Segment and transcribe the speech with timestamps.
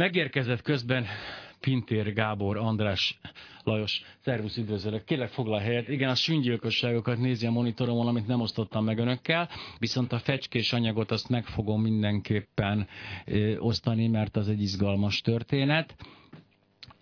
[0.00, 1.06] Megérkezett közben
[1.60, 3.18] Pintér Gábor, András,
[3.64, 5.04] Lajos, szervusz, üdvözlök.
[5.04, 5.88] Kérlek foglal helyet.
[5.88, 11.10] Igen, a süngyilkosságokat nézi a monitoromon, amit nem osztottam meg önökkel, viszont a fecskés anyagot
[11.10, 12.88] azt meg fogom mindenképpen
[13.24, 15.94] ö, osztani, mert az egy izgalmas történet.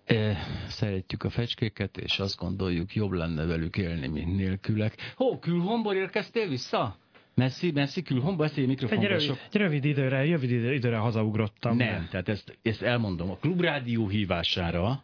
[0.06, 0.30] Ö,
[0.68, 5.12] szeretjük a fecskéket, és azt gondoljuk, jobb lenne velük élni, mint nélkülek.
[5.16, 6.96] Hó, külhomból érkeztél vissza?
[7.38, 11.76] Messzi, messzi, külhomba, ezt egy Egy mikrofonba rövid, egy rövid időre, rövid időre, hazaugrottam.
[11.76, 13.30] Nem, tehát ezt, ezt elmondom.
[13.30, 15.02] A klubrádió hívására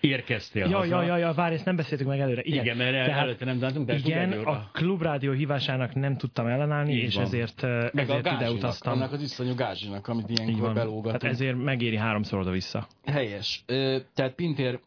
[0.00, 1.00] érkeztél Ja, haza.
[1.00, 2.42] ja, ja, ja, várj, ezt nem beszéltük meg előre.
[2.44, 6.46] Igen, Igen, mert el- Tehát előtte nem dántunk, de igen, a klubrádió hívásának nem tudtam
[6.46, 7.24] ellenállni, Így és van.
[7.24, 8.92] ezért, Meg a ezért ide gázsinak, utaztam.
[8.92, 11.04] annak az iszonyú gázsinak, amit ilyenkor belógatunk.
[11.20, 12.86] Tehát ezért megéri háromszor oda-vissza.
[13.04, 13.62] Helyes.
[13.66, 14.80] Ö, tehát Pintér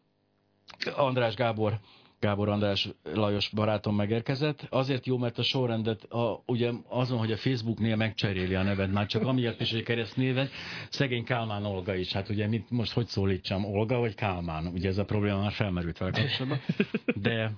[0.96, 1.74] András Gábor,
[2.20, 4.68] Gábor András Lajos barátom megérkezett.
[4.70, 9.06] Azért jó, mert a sorrendet a, ugye azon, hogy a Facebooknél megcseréli a nevet, már
[9.06, 10.50] csak amiatt is, hogy keresztnéven,
[10.90, 12.12] szegény Kálmán Olga is.
[12.12, 14.68] Hát ugye mit most hogy szólítsam, Olga vagy Kálmán?
[14.68, 16.60] Ugye ez a probléma már felmerült vele kapcsolatban.
[17.22, 17.52] De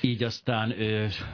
[0.00, 0.74] így aztán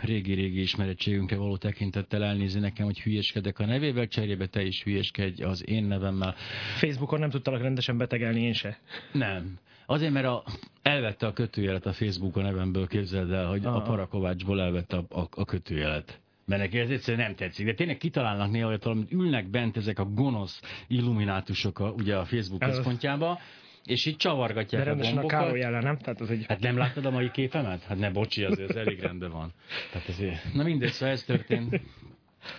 [0.02, 5.69] régi-régi ismerettségünkre való tekintettel elnézi nekem, hogy hülyeskedek a nevével, cserébe te is hülyeskedj az
[5.69, 6.34] én nevemmel.
[6.77, 8.78] Facebookon nem tudtalak rendesen betegelni én se.
[9.12, 9.58] Nem.
[9.91, 10.42] Azért, mert a,
[10.83, 13.83] elvette a kötőjelet a Facebookon nevemből, képzeld el, hogy a Aha.
[13.83, 16.20] Parakovácsból elvette a, a, a kötőjelet.
[16.47, 17.67] Mert neki ez egyszerűen nem tetszik.
[17.67, 22.25] De tényleg kitalálnak néha olyat, amit ülnek bent ezek a gonosz illuminátusok a, ugye a
[22.25, 23.39] Facebook Ez- központjába,
[23.84, 25.27] és így De csavargatják a rendesen a.
[25.27, 25.98] Károly ellen, nem?
[25.98, 26.45] Tehát az egy...
[26.48, 27.83] Hát nem láttad a mai képemet?
[27.83, 29.52] Hát ne, bocsi, azért ez elég rendben van.
[29.92, 30.55] Tehát azért...
[30.55, 31.80] Na mindegy, szóval ez történt.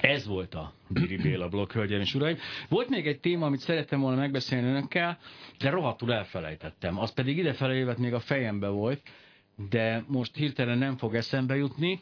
[0.02, 2.38] Ez volt a Biri Béla blokk, hölgyeim és uraim.
[2.70, 5.18] Volt még egy téma, amit szerettem volna megbeszélni önökkel,
[5.60, 7.00] de rohadtul elfelejtettem.
[7.00, 9.02] Az pedig idefele jövet még a fejembe volt,
[9.70, 12.00] de most hirtelen nem fog eszembe jutni,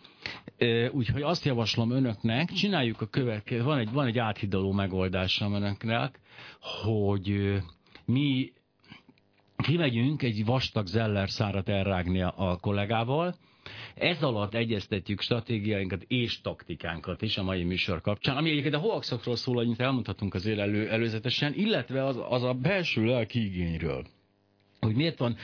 [0.91, 6.19] úgyhogy azt javaslom önöknek, csináljuk a következő, van egy, van egy áthidaló megoldásom önöknek,
[6.83, 7.57] hogy
[8.05, 8.51] mi
[9.57, 13.35] kimegyünk egy vastag zeller szárat elrágni a kollégával,
[13.95, 19.35] ez alatt egyeztetjük stratégiáinkat és taktikánkat is a mai műsor kapcsán, ami egyébként a hoaxokról
[19.35, 24.05] szól, amit elmondhatunk azért elő, előzetesen, illetve az, az a belső lelki igényről
[24.79, 25.37] hogy miért van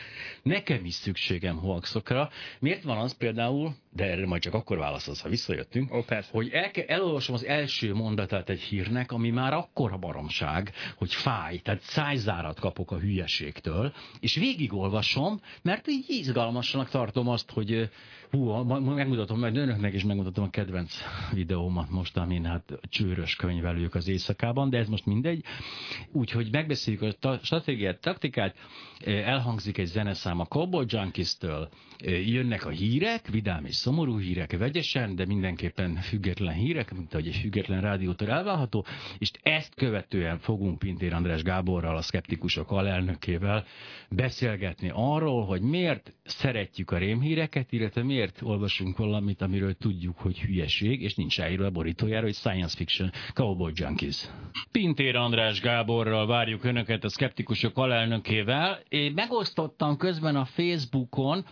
[0.43, 5.29] nekem is szükségem hoaxokra, miért van az például, de erre majd csak akkor válaszolsz, ha
[5.29, 6.29] visszajöttünk, persze.
[6.31, 11.81] hogy el, elolvasom az első mondatát egy hírnek, ami már akkora baromság, hogy fáj, tehát
[11.81, 17.89] szájzárat kapok a hülyeségtől, és végigolvasom, mert így izgalmasnak tartom azt, hogy
[18.37, 18.51] hú,
[18.93, 20.93] megmutatom majd önöknek, és megmutatom a kedvenc
[21.31, 25.43] videómat most, amin hát csőrös könyvelők az éjszakában, de ez most mindegy.
[26.11, 28.55] Úgyhogy megbeszéljük a ta- stratégiát, taktikát,
[29.05, 31.69] elhangzik egy zeneszám a Cowboy Junkies-től,
[32.03, 37.27] ö, jönnek a hírek, vidám és szomorú hírek vegyesen, de mindenképpen független hírek, mint ahogy
[37.27, 38.85] egy független rádiótól elválható,
[39.17, 43.65] és ezt követően fogunk Pintér András Gáborral, a szkeptikusok alelnökével
[44.09, 51.01] beszélgetni arról, hogy miért szeretjük a rémhíreket, illetve miért olvasunk valamit, amiről tudjuk, hogy hülyeség,
[51.01, 54.29] és nincs ráírva a borítójára, hogy science fiction, cowboy junkies.
[54.71, 58.79] Pintér András Gáborral várjuk Önöket a szkeptikusok alelnökével.
[58.89, 61.45] Én megosztottam közben a Facebookon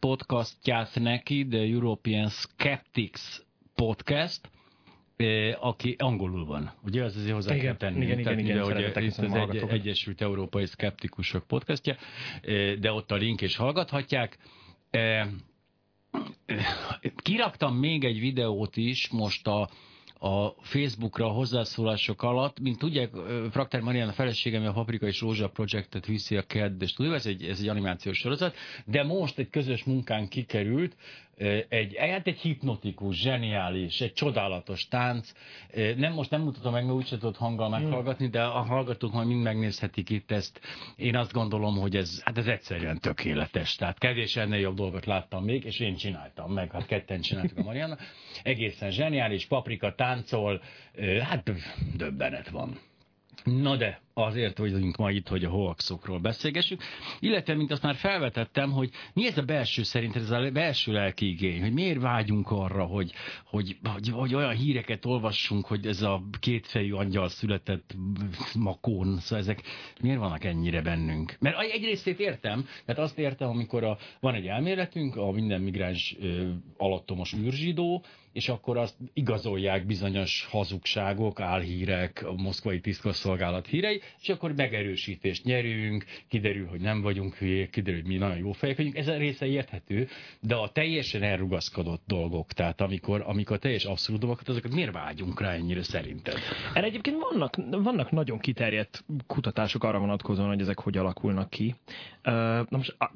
[0.00, 3.20] podcastját neki, The European Skeptics
[3.74, 4.50] Podcast,
[5.16, 6.72] eh, aki angolul van.
[6.84, 8.04] Ugye ez azért hozzá Igen, kell tenni.
[8.04, 9.68] igen, igen, Tehát igen, ide, hogy szeretettel itt az egy.
[9.68, 11.96] Egyesült Európai Szkeptikusok podcastja,
[12.42, 14.38] eh, de ott a link és hallgathatják.
[14.90, 15.28] Eh,
[17.16, 19.68] Kiraktam még egy videót is most a,
[20.18, 25.48] a Facebookra a hozzászólások alatt, mint tudják, ö, Fraktár Mariana feleségem a Paprika és Rózsa
[25.48, 29.50] projektet viszi a kedd, és tudja, ez egy, ez egy animációs sorozat, de most egy
[29.50, 30.96] közös munkán kikerült,
[31.68, 35.32] egy, hát egy hipnotikus, zseniális, egy csodálatos tánc.
[35.96, 39.42] Nem, most nem mutatom meg, mert úgyse tudod hanggal meghallgatni, de a hallgatók majd mind
[39.42, 40.60] megnézhetik itt ezt.
[40.96, 43.74] Én azt gondolom, hogy ez, hát ez egyszerűen tökéletes.
[43.74, 47.62] Tehát kevés ennél jobb dolgot láttam még, és én csináltam meg, hát ketten csináltuk a
[47.62, 47.96] Mariana.
[48.42, 50.62] Egészen zseniális, paprika táncol,
[51.22, 51.52] hát
[51.96, 52.78] döbbenet van.
[53.44, 56.82] Na de, azért vagyunk ma itt, hogy a hoaxokról beszélgessük,
[57.20, 61.28] illetve, mint azt már felvetettem, hogy mi ez a belső szerint, ez a belső lelki
[61.28, 63.12] igény, hogy miért vágyunk arra, hogy,
[63.44, 67.94] hogy, hogy, hogy olyan híreket olvassunk, hogy ez a kétfejű angyal született
[68.54, 69.62] makón, szóval ezek
[70.00, 71.36] miért vannak ennyire bennünk?
[71.40, 76.16] Mert egy részét értem, tehát azt értem, amikor a, van egy elméletünk, a minden migráns
[76.76, 78.04] alattomos űrzsidó,
[78.38, 86.04] és akkor azt igazolják bizonyos hazugságok, álhírek, a moszkvai tiszkosszolgálat hírei, és akkor megerősítést nyerünk,
[86.28, 89.46] kiderül, hogy nem vagyunk hülyék, kiderül, hogy mi nagyon jó fejek vagyunk, ez a része
[89.46, 90.08] érthető,
[90.40, 95.52] de a teljesen elrugaszkodott dolgok, tehát amikor, amikor teljes abszolút dolgokat, azokat miért vágyunk rá
[95.52, 96.34] ennyire szerinted?
[96.74, 101.74] Erre egyébként vannak, vannak nagyon kiterjedt kutatások arra vonatkozóan, hogy ezek hogy alakulnak ki.
[102.22, 103.10] Na most a-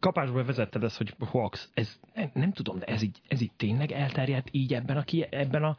[0.00, 1.70] kapásból vezetted ezt, hogy hoax.
[1.74, 1.98] Ez,
[2.32, 5.76] nem tudom, de ez így, ez így tényleg elterjedt így ebben a, ki, ebben a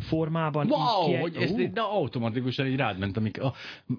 [0.00, 0.66] formában?
[0.70, 3.54] Wow, ki, hogy ez Ú, de automatikusan így rád ment, amik a,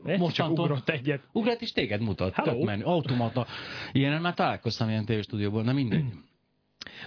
[0.06, 1.22] egyszer csak ugrott egyet.
[1.32, 2.34] Ugrát is téged mutat.
[2.34, 2.64] Hello.
[2.64, 2.84] Menő.
[2.84, 3.46] Automata.
[3.92, 6.04] Ilyenen már találkoztam ilyen tévéstúdióban, na mindegy.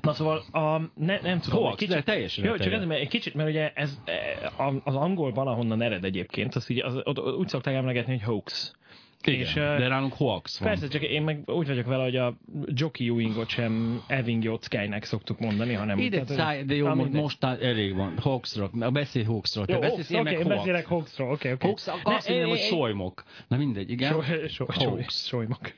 [0.01, 3.09] Na szóval a, ne, nem tudom, Hoax, egy de teljesen Jó, csak ez, mert egy
[3.09, 4.53] kicsit, mert ugye ez e,
[4.85, 8.78] az angolban, ahonnan ered egyébként, az, így, az, ott úgy szokták emlegetni, hogy hoax.
[9.25, 10.69] Igen, És, de nálunk hoax van.
[10.69, 12.37] Persze, csak én meg úgy vagyok vele, hogy a
[12.67, 15.99] Jockey Ewingot sem Eving Jockeynek szoktuk mondani, hanem...
[15.99, 18.19] Ide tehát, száj, de jó, most, már elég van.
[18.19, 18.71] Hoaxról.
[18.73, 19.67] Na, beszélj hoaxról.
[19.67, 20.57] Te Jó, beszélsz, én oké, meg én hoax.
[20.57, 21.67] beszélek hoaxról, oké, oké.
[21.67, 23.25] Hoax, akkor azt mondom, hogy solymok.
[23.49, 24.13] Na mindegy, igen.
[24.13, 25.27] Soly, soly, Hoax.
[25.27, 25.73] solymok.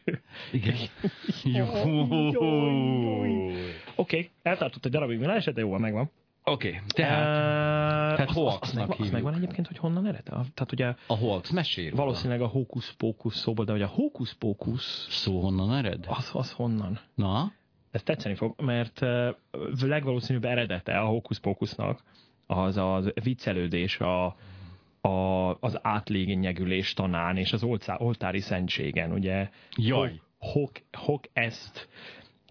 [0.52, 0.76] Igen.
[1.56, 1.66] Jó.
[3.94, 6.10] Oké, eltartott egy darabig, mi de jó, megvan.
[6.44, 9.12] Oké, tehát tehát hoaxnak az, megvan, az hívjuk.
[9.12, 10.28] megvan egyébként, hogy honnan ered?
[10.28, 11.94] A- Tehát ugye a hoax mesél.
[11.94, 16.04] valószínűleg a hókusz-pókusz szóból, de hogy a hókusz-pókusz Szó honnan ered?
[16.08, 16.98] az, az honnan?
[17.14, 17.52] Na?
[17.90, 19.28] Ez tetszeni fog, mert uh,
[19.80, 22.02] legvalószínűbb eredete a hókusz-pókusznak
[22.46, 24.24] az az viccelődés a,
[25.00, 29.48] a, az átlényegülés tanán és az olcá, oltári szentségen, ugye?
[29.76, 30.20] Jaj.
[30.38, 31.88] Hoc, hoc est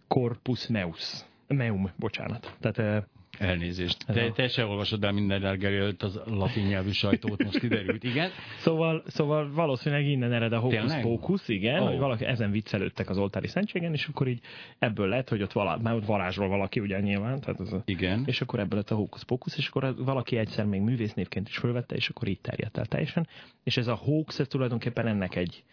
[0.08, 1.26] corpus meus.
[1.48, 2.56] Meum, bocsánat.
[2.60, 3.08] Tehát uh,
[3.40, 4.06] Elnézést.
[4.06, 8.04] Te, a- te se olvasod el minden reggel előtt az latin nyelvű sajtót, most kiderült.
[8.04, 8.30] Igen?
[8.58, 11.86] Szóval, szóval valószínűleg innen ered a hókusz-pókusz, igen, Ó.
[11.86, 14.40] hogy valaki ezen viccelődtek az oltári szentségen, és akkor így
[14.80, 18.24] ebből lett, hogy ott, valá, már ott varázsol valaki, ugye nyilván, tehát az Igen.
[18.26, 22.10] és akkor ebből lett a hókusz-pókusz, és akkor valaki egyszer még művésznévként is fölvette, és
[22.10, 23.28] akkor így terjedt el teljesen.
[23.64, 25.64] És ez a hoax, ez tulajdonképpen ennek egy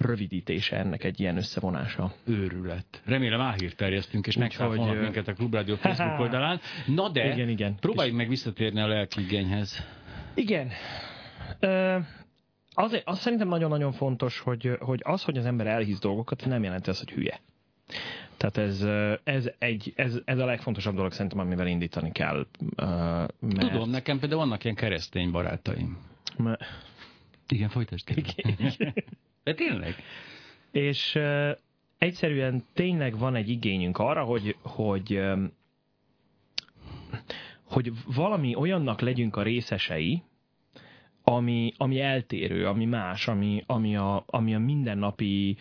[0.00, 2.12] rövidítése, ennek egy ilyen összevonása.
[2.24, 3.02] Őrület.
[3.04, 6.60] Remélem áhírt terjesztünk, és megszáfolnak Úgyhogy, ö, minket a Klubrádió Facebook oldalán.
[6.86, 7.74] Na de, Igen, igen.
[7.80, 9.86] próbáljuk meg visszatérni a lelkiigényhez.
[10.34, 10.70] Igen.
[11.60, 11.98] Ö,
[12.72, 16.90] azért, az szerintem nagyon-nagyon fontos, hogy, hogy az, hogy az ember elhisz dolgokat, nem jelenti
[16.90, 17.40] azt, hogy hülye.
[18.36, 18.86] Tehát ez,
[19.24, 22.46] ez, egy, ez, ez a legfontosabb dolog szerintem, amivel indítani kell.
[22.76, 25.98] Mert, Tudom, nekem például vannak ilyen keresztény barátaim.
[26.36, 26.60] Mert,
[27.48, 28.08] Igen, folytasd.
[29.42, 29.94] De tényleg?
[30.70, 31.50] és ö,
[31.98, 35.44] egyszerűen tényleg van egy igényünk arra, hogy, hogy, ö,
[37.64, 40.22] hogy valami olyannak legyünk a részesei,
[41.22, 45.56] ami, ami eltérő, ami más, ami, ami, a, ami a mindennapi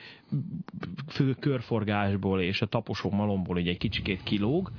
[1.08, 4.72] fő körforgásból és a taposó malomból egy kicsikét kilóg,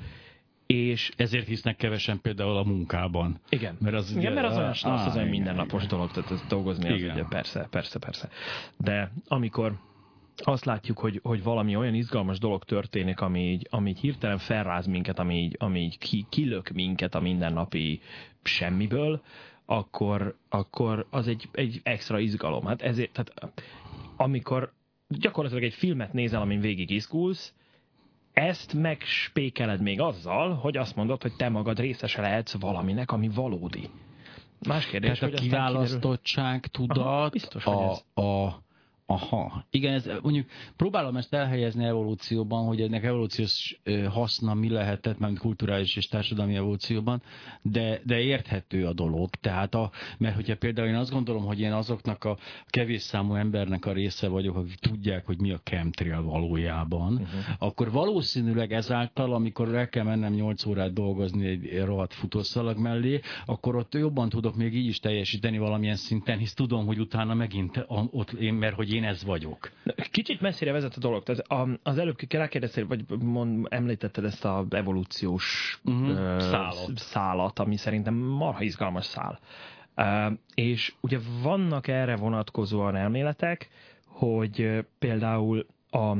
[0.75, 3.41] és Ezért hisznek kevesen például a munkában.
[3.49, 5.97] igen, Mert az igen, ugye- mert az olyan, Á, az, az olyan mindennapos igen.
[5.97, 7.11] dolog, tehát dolgozni az Igen.
[7.15, 8.29] ugye persze, persze, persze.
[8.77, 9.79] De amikor
[10.37, 14.87] azt látjuk, hogy, hogy valami olyan izgalmas dolog történik, ami így, ami így hirtelen felráz
[14.87, 18.01] minket, ami így, ami így ki, kilök minket a mindennapi
[18.43, 19.23] semmiből,
[19.65, 22.65] akkor, akkor az egy, egy extra izgalom.
[22.65, 23.53] Hát ezért, tehát
[24.17, 24.73] amikor
[25.09, 27.55] gyakorlatilag egy filmet nézel, amin végig izgulsz,
[28.33, 33.91] ezt megspékeled még azzal, hogy azt mondod, hogy te magad részese lehetsz valaminek, ami valódi.
[34.69, 38.25] Más kérdés, Tehát a hogy kiderül- kiválasztottság, tudat, Aha, biztos, hogy a, ez.
[38.25, 38.63] a,
[39.11, 39.65] Aha.
[39.71, 40.47] Igen, ez, mondjuk
[40.77, 47.23] próbálom ezt elhelyezni evolúcióban, hogy ennek evolúciós haszna mi lehetett, mert kulturális és társadalmi evolúcióban,
[47.63, 49.31] de, de érthető a dolog.
[49.31, 52.37] Tehát, a, mert hogyha például én azt gondolom, hogy én azoknak a
[52.67, 57.29] kevés számú embernek a része vagyok, akik tudják, hogy mi a chemtrail valójában, uh-huh.
[57.59, 63.77] akkor valószínűleg ezáltal, amikor el kell mennem 8 órát dolgozni egy rohadt futószalag mellé, akkor
[63.77, 68.09] ott jobban tudok még így is teljesíteni valamilyen szinten, hisz tudom, hogy utána megint a,
[68.11, 69.71] ott én, mert hogy én ez vagyok.
[70.11, 71.23] Kicsit messzire vezet a dolog.
[71.23, 76.09] Tehát a- az előbb rákérdeztél, vagy mond, említetted ezt a evolúciós Mhm.
[76.09, 76.91] ö, Szálat.
[76.97, 79.39] szálat, ami szerintem marha izgalmas szál.
[79.97, 83.69] Uh, és ugye vannak erre vonatkozóan elméletek,
[84.07, 86.17] hogy például a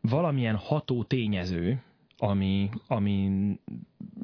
[0.00, 1.82] valamilyen ható tényező,
[2.20, 3.30] ami, ami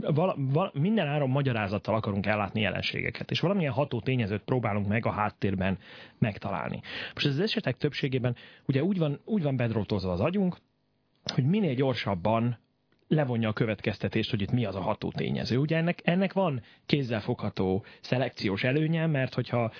[0.00, 5.11] vala, vala, minden áron magyarázattal akarunk ellátni jelenségeket, és valamilyen ható tényezőt próbálunk meg a
[5.11, 5.79] háttérben
[6.19, 6.81] megtalálni.
[7.15, 8.37] Most ez az esetek többségében
[8.67, 10.57] ugye úgy van, úgy van bedrótozva az agyunk,
[11.35, 12.59] hogy minél gyorsabban
[13.09, 15.59] levonja a következtetést, hogy itt mi az a ható tényező.
[15.59, 19.73] Ugye ennek, ennek van kézzelfogható szelekciós előnye, mert hogyha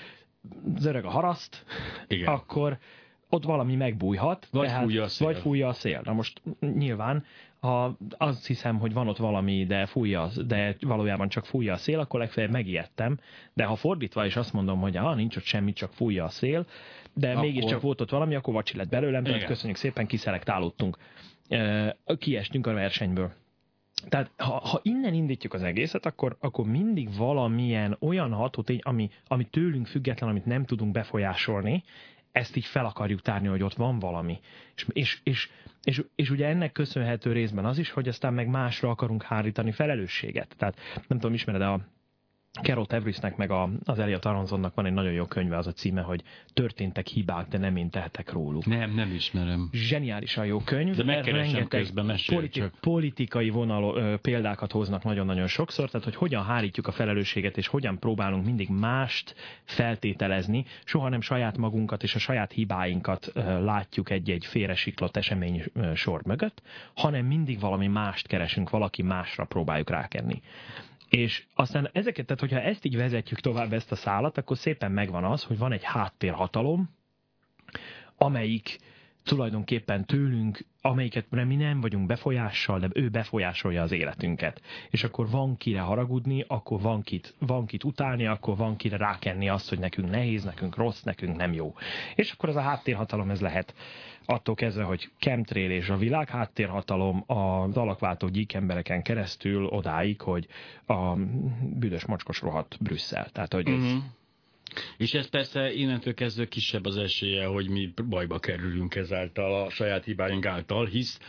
[0.77, 1.65] zörög a haraszt,
[2.09, 2.33] Igen.
[2.35, 2.79] akkor
[3.29, 4.49] ott valami megbújhat.
[4.51, 5.27] Vagy fújja a szél.
[5.27, 6.01] Vagy fújja a szél.
[6.05, 7.25] Na most nyilván
[7.67, 11.99] ha azt hiszem, hogy van ott valami, de fújja, de valójában csak fújja a szél,
[11.99, 13.19] akkor legfeljebb megijedtem.
[13.55, 16.67] De ha fordítva is azt mondom, hogy ah, nincs ott semmi, csak fújja a szél,
[17.15, 17.43] de akkor...
[17.43, 20.97] mégiscsak volt ott valami, akkor vacsi lett belőlem, tehát köszönjük szépen, kiszelektálódtunk.
[22.19, 23.33] Kiestünk a versenyből.
[24.09, 29.45] Tehát ha, ha innen indítjuk az egészet, akkor, akkor mindig valamilyen olyan hatótény, ami, ami
[29.45, 31.83] tőlünk független, amit nem tudunk befolyásolni,
[32.37, 34.41] ezt így fel akarjuk tárni, hogy ott van valami.
[34.75, 35.51] És, és, és,
[35.83, 40.55] és, és ugye ennek köszönhető részben az is, hogy aztán meg másra akarunk hárítani felelősséget.
[40.57, 40.77] Tehát
[41.09, 41.81] nem tudom, ismered a
[42.63, 46.01] Carol Tevrisnek meg a, az Elliot Aronsonnak van egy nagyon jó könyve, az a címe,
[46.01, 46.23] hogy
[46.53, 48.67] Történtek hibák, de nem én tehetek róluk.
[48.67, 49.69] Nem, nem ismerem.
[49.73, 50.97] Zseniálisan jó könyv.
[50.97, 52.73] De megkeresem közben, mesélj politi- csak.
[52.81, 57.99] Politikai vonal ö, példákat hoznak nagyon-nagyon sokszor, tehát hogy hogyan hárítjuk a felelősséget, és hogyan
[57.99, 59.35] próbálunk mindig mást
[59.65, 65.95] feltételezni, soha nem saját magunkat és a saját hibáinkat ö, látjuk egy-egy félresiklott esemény ö,
[65.95, 66.63] sor mögött,
[66.95, 70.43] hanem mindig valami mást keresünk, valaki másra próbáljuk rákenni.
[71.09, 75.25] És aztán ezeket, tehát hogyha ezt így vezetjük tovább ezt a szálat, akkor szépen megvan
[75.25, 76.91] az, hogy van egy háttérhatalom,
[78.17, 78.79] amelyik
[79.27, 84.63] tulajdonképpen tőlünk, amelyiket mi nem vagyunk befolyással, de ő befolyásolja az életünket.
[84.91, 89.49] És akkor van kire haragudni, akkor van kit, van kit utálni, akkor van kire rákenni
[89.49, 91.75] azt, hogy nekünk nehéz, nekünk rossz, nekünk nem jó.
[92.15, 93.75] És akkor az a háttérhatalom ez lehet
[94.27, 100.47] attól kezdve, hogy chemtrail és a világ háttérhatalom az alakváltó gyík embereken keresztül odáig, hogy
[100.87, 101.15] a
[101.61, 103.29] büdös mocskos rohadt Brüsszel.
[103.33, 104.03] Tehát, hogy ez, uh-huh.
[104.97, 110.05] És ez persze innentől kezdve kisebb az esélye, hogy mi bajba kerülünk ezáltal a saját
[110.05, 111.21] hibáink által, hisz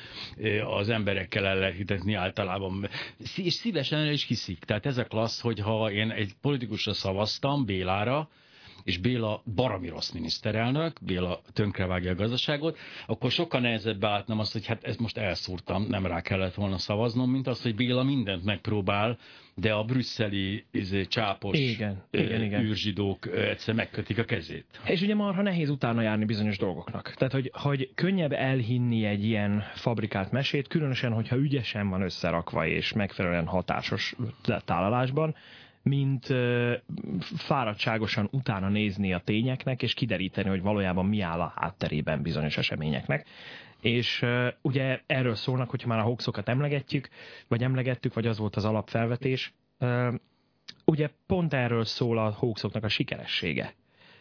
[0.66, 2.90] az emberekkel el lehet hitetni általában,
[3.36, 4.60] és szívesen el is hiszik.
[4.60, 8.30] Tehát ez a klassz, hogyha én egy politikusra szavaztam, Bélára,
[8.88, 14.66] és Béla barami rossz miniszterelnök, Béla tönkrevágja a gazdaságot, akkor sokkal nehezebb beálltnom azt, hogy
[14.66, 19.18] hát ezt most elszúrtam, nem rá kellett volna szavaznom, mint az, hogy Béla mindent megpróbál,
[19.56, 22.62] de a brüsszeli izé, csápos igen, igen, igen.
[22.62, 24.66] űrzsidók egyszer megkötik a kezét.
[24.86, 27.14] És ugye marha nehéz utána járni bizonyos dolgoknak.
[27.16, 32.94] Tehát, hogy, hogy könnyebb elhinni egy ilyen fabrikált mesét, különösen, hogyha ügyesen van összerakva és
[32.94, 34.16] megfelelően hatásos
[34.66, 35.36] tálalásban,
[35.88, 36.28] mint
[37.36, 43.28] fáradtságosan utána nézni a tényeknek, és kideríteni, hogy valójában mi áll a hátterében bizonyos eseményeknek.
[43.82, 44.26] És
[44.62, 47.10] ugye erről szólnak, hogyha már a hoaxokat emlegetjük,
[47.48, 49.54] vagy emlegettük, vagy az volt az alapfelvetés,
[50.86, 53.74] ugye pont erről szól a hoaxoknak a sikeressége,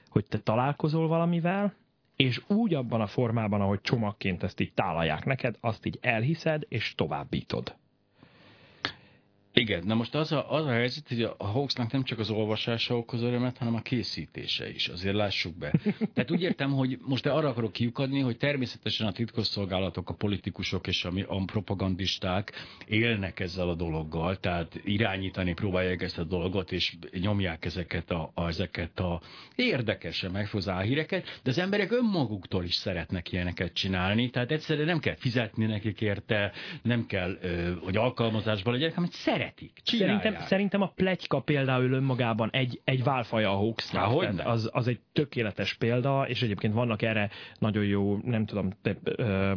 [0.08, 1.74] hogy te találkozol valamivel,
[2.16, 6.94] és úgy abban a formában, ahogy csomagként ezt így tálalják neked, azt így elhiszed, és
[6.94, 7.76] továbbítod.
[9.60, 12.96] Igen, na most az a, az a helyzet, hogy a hoaxnak nem csak az olvasása
[12.96, 15.72] okoz örömet, hanem a készítése is, azért lássuk be.
[16.14, 21.04] Tehát úgy értem, hogy most arra akarok kiukadni, hogy természetesen a titkosszolgálatok, a politikusok és
[21.04, 22.52] a, a propagandisták
[22.86, 28.46] élnek ezzel a dologgal, tehát irányítani próbálják ezt a dolgot, és nyomják ezeket a, a,
[28.48, 29.20] ezeket a
[29.54, 35.16] érdekesen megfozó híreket, de az emberek önmaguktól is szeretnek ilyeneket csinálni, tehát egyszerűen nem kell
[35.16, 37.38] fizetni nekik érte, nem kell,
[37.80, 39.80] hogy alkalmazásban legyenek, hanem szeret szeretik.
[39.84, 43.94] Szerintem, szerintem a pletyka például önmagában egy, egy válfaja a hoax.
[44.44, 49.52] Az, az egy tökéletes példa, és egyébként vannak erre nagyon jó, nem tudom, te, ö,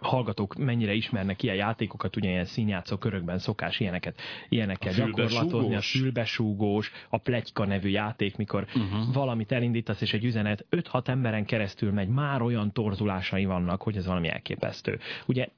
[0.00, 5.80] hallgatók mennyire ismernek ilyen játékokat, ugye ilyen színjátszó körökben szokás ilyeneket, ilyenekkel a gyakorlatozni, a
[5.80, 9.12] fülbesúgós, a pletyka nevű játék, mikor uh-huh.
[9.12, 14.06] valamit elindítasz, és egy üzenet 5-6 emberen keresztül megy, már olyan torzulásai vannak, hogy ez
[14.06, 14.98] valami elképesztő.
[15.26, 15.48] Ugye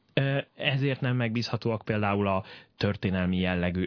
[0.54, 2.44] ezért nem megbízhatóak például a
[2.76, 3.86] történelmi jellegű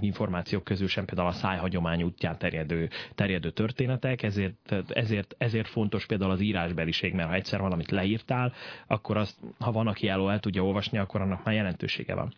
[0.00, 6.30] információk közül sem például a szájhagyomány útján terjedő, terjedő történetek, ezért, ezért, ezért fontos például
[6.30, 8.52] az írásbeliség, mert ha egyszer valamit leírtál,
[8.86, 12.34] akkor azt, ha van, aki elő el tudja olvasni, akkor annak már jelentősége van.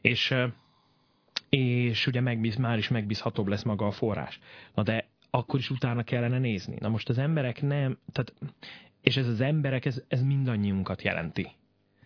[0.00, 0.34] És,
[1.48, 4.40] és ugye megbíz, már is megbízhatóbb lesz maga a forrás.
[4.74, 6.76] Na de akkor is utána kellene nézni.
[6.80, 8.32] Na most az emberek nem, tehát,
[9.00, 11.48] és ez az emberek, ez, ez mindannyiunkat jelenti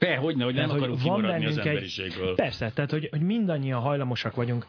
[0.00, 2.28] Be, hogyne, hogy nem tehát, akarunk hogy van az emberiségből.
[2.28, 4.66] Egy, persze, tehát hogy, hogy mindannyian hajlamosak vagyunk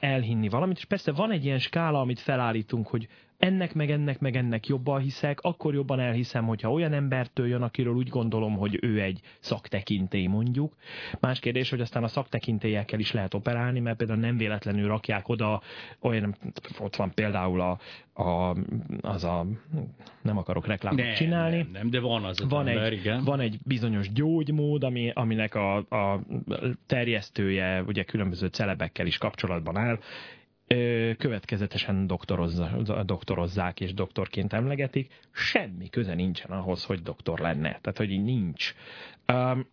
[0.00, 3.08] elhinni valamit, és persze van egy ilyen skála, amit felállítunk, hogy
[3.42, 7.94] ennek meg ennek meg ennek jobban hiszek, akkor jobban elhiszem, hogyha olyan embertől jön, akiről
[7.94, 10.76] úgy gondolom, hogy ő egy szaktekintély mondjuk.
[11.20, 15.62] Más kérdés, hogy aztán a szaktekintélyekkel is lehet operálni, mert például nem véletlenül rakják oda,
[16.00, 16.36] olyan,
[16.78, 17.78] ott van például a,
[18.22, 18.56] a,
[19.00, 19.46] az a,
[20.22, 21.56] nem akarok reklámot nem, csinálni.
[21.56, 23.24] Nem, nem, de van az, van ember, egy, igen.
[23.24, 26.20] Van egy bizonyos gyógymód, ami, aminek a, a
[26.86, 29.98] terjesztője ugye különböző celebekkel is kapcsolatban áll,
[31.18, 32.06] következetesen
[33.04, 37.68] doktorozzák és doktorként emlegetik, semmi köze nincsen ahhoz, hogy doktor lenne.
[37.68, 38.74] Tehát, hogy így nincs.
[39.32, 39.66] Um,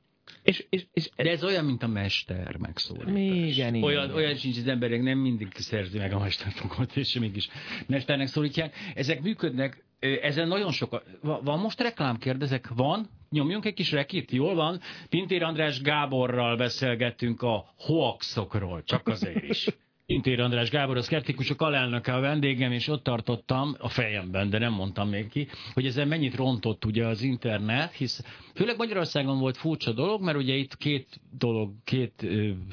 [0.44, 3.14] És, és, és, De ez olyan, mint a mester megszólítás.
[3.14, 3.84] Igen, igen.
[3.84, 7.50] Olyan, olyan sincs az emberek, nem mindig szerzi meg a mesterfokot, és mégis
[7.88, 8.76] mesternek szólítják.
[8.96, 11.04] Ezek működnek, ezen nagyon sok.
[11.22, 12.68] Van most reklám, kérdezek?
[12.68, 13.10] Van?
[13.30, 14.32] Nyomjunk egy kis rekit?
[14.32, 14.80] Jól van?
[15.10, 19.68] Pintér András Gáborral beszélgettünk a hoaxokról, csak azért is.
[20.12, 24.74] Intér András Gábor, a szkeptikusok alelnöke a vendégem, és ott tartottam a fejemben, de nem
[24.74, 28.24] mondtam még ki, hogy ezzel mennyit rontott ugye az internet, hisz
[28.54, 32.28] főleg Magyarországon volt furcsa dolog, mert ugye itt két dolog, két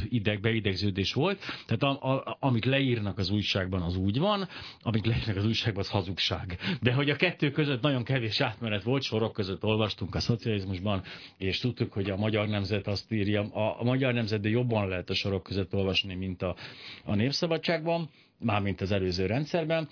[0.08, 4.48] ideg, beidegződés volt, tehát a, a, amit leírnak az újságban, az úgy van,
[4.82, 6.58] amit leírnak az újságban, az hazugság.
[6.80, 11.02] De hogy a kettő között nagyon kevés átmenet volt, sorok között olvastunk a szocializmusban,
[11.38, 15.10] és tudtuk, hogy a magyar nemzet azt írja, a, a magyar nemzet, de jobban lehet
[15.10, 16.56] a sorok között olvasni, mint a,
[17.04, 19.88] a népszabadságban, mármint az előző rendszerben,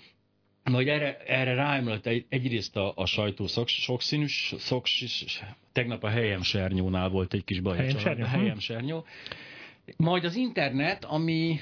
[0.71, 4.25] hogy erre, erre ráemlett egy, egyrészt a, a sajtó szok, sokszínű,
[4.57, 4.85] szok,
[5.71, 7.77] tegnap a helyem sernyónál volt egy kis baj.
[7.77, 8.25] Helyem sernyó.
[8.25, 9.05] Helyem sernyó.
[9.97, 11.59] Majd az internet, ami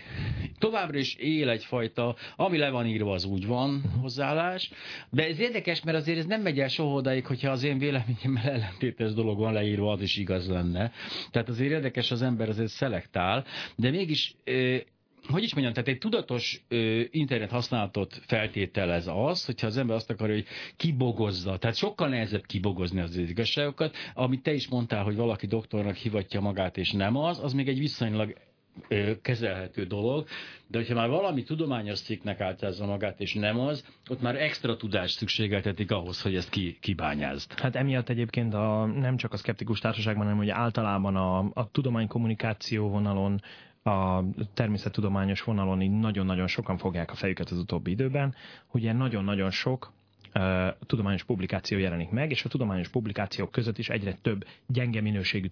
[0.59, 4.71] továbbra is él egyfajta, ami le van írva, az úgy van hozzáállás,
[5.09, 8.49] de ez érdekes, mert azért ez nem megy el soha odaig, hogyha az én véleményemmel
[8.49, 10.91] ellentétes dolog van leírva, az is igaz lenne.
[11.31, 14.35] Tehát azért érdekes, az ember azért szelektál, de mégis
[15.29, 20.09] hogy is mondjam, tehát egy tudatos ö, internet használatot feltételez az, hogyha az ember azt
[20.09, 20.45] akarja, hogy
[20.77, 21.57] kibogozza.
[21.57, 23.95] Tehát sokkal nehezebb kibogozni az igazságokat.
[24.13, 27.79] Amit te is mondtál, hogy valaki doktornak hivatja magát, és nem az, az még egy
[27.79, 28.33] viszonylag
[28.87, 30.27] ö, kezelhető dolog,
[30.67, 35.17] de hogyha már valami tudományos cikknek általázza magát, és nem az, ott már extra tudást
[35.17, 37.59] szükségeltetik ahhoz, hogy ezt ki, kibányázd.
[37.59, 42.89] Hát emiatt egyébként a, nem csak a szkeptikus társaságban, hanem hogy általában a, a tudománykommunikáció
[42.89, 43.41] vonalon
[43.83, 44.23] a
[44.53, 48.35] természettudományos vonalon így nagyon-nagyon sokan fogják a fejüket az utóbbi időben.
[48.71, 49.91] Ugye nagyon-nagyon sok
[50.35, 55.47] uh, tudományos publikáció jelenik meg, és a tudományos publikációk között is egyre több gyenge minőségű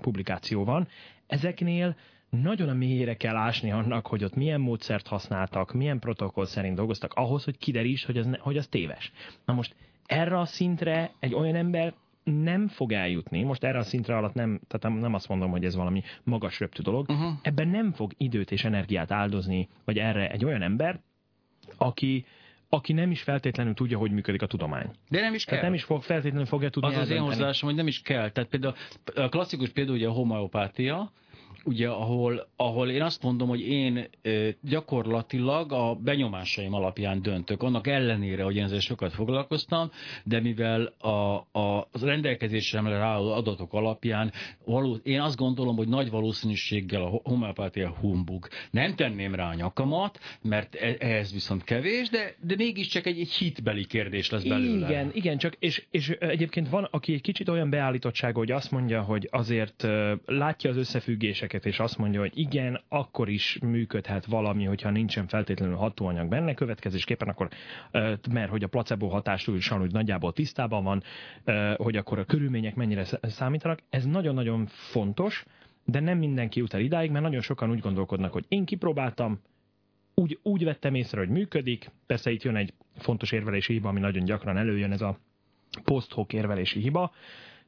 [0.00, 0.88] publikáció van.
[1.26, 1.96] Ezeknél
[2.30, 7.12] nagyon a mélyére kell ásni annak, hogy ott milyen módszert használtak, milyen protokoll szerint dolgoztak,
[7.14, 9.12] ahhoz, hogy kideríts, hogy az, ne, hogy az téves.
[9.44, 9.74] Na most
[10.06, 14.60] erre a szintre egy olyan ember nem fog eljutni, most erre a szintre alatt nem,
[14.68, 17.32] tehát nem azt mondom, hogy ez valami magas röptű dolog, uh-huh.
[17.42, 21.00] ebben nem fog időt és energiát áldozni, vagy erre egy olyan ember,
[21.76, 22.24] aki,
[22.68, 24.90] aki nem is feltétlenül tudja, hogy működik a tudomány.
[25.08, 25.54] De nem is kell.
[25.54, 28.30] Tehát nem is fog, feltétlenül fogja tudni Az az én hozzáásom, hogy nem is kell.
[28.30, 28.74] Tehát például
[29.14, 31.12] a klasszikus például ugye a homeopátia,
[31.64, 34.08] ugye, ahol, ahol én azt mondom, hogy én
[34.60, 39.90] gyakorlatilag a benyomásaim alapján döntök, annak ellenére, hogy én ezzel sokat foglalkoztam,
[40.24, 41.08] de mivel a,
[41.58, 44.32] a, az rendelkezésemre ráálló adatok alapján
[44.64, 48.48] való, én azt gondolom, hogy nagy valószínűséggel a homeopátia humbug.
[48.70, 53.32] Nem tenném rá a nyakamat, mert e, ehhez viszont kevés, de, de mégiscsak egy, egy
[53.32, 54.88] hitbeli kérdés lesz belőle.
[54.88, 59.02] Igen, igen, csak és, és egyébként van, aki egy kicsit olyan beállítottsága, hogy azt mondja,
[59.02, 59.86] hogy azért
[60.26, 65.26] látja az összefüggéseket, ezeket, és azt mondja, hogy igen, akkor is működhet valami, hogyha nincsen
[65.26, 67.48] feltétlenül hatóanyag benne, következésképpen akkor,
[68.30, 71.02] mert hogy a placebo hatású is úgy nagyjából tisztában van,
[71.76, 73.78] hogy akkor a körülmények mennyire számítanak.
[73.90, 75.44] Ez nagyon-nagyon fontos,
[75.84, 79.40] de nem mindenki jut el idáig, mert nagyon sokan úgy gondolkodnak, hogy én kipróbáltam,
[80.14, 81.90] úgy, úgy vettem észre, hogy működik.
[82.06, 85.18] Persze itt jön egy fontos érvelési hiba, ami nagyon gyakran előjön, ez a
[85.84, 87.12] post-hoc érvelési hiba,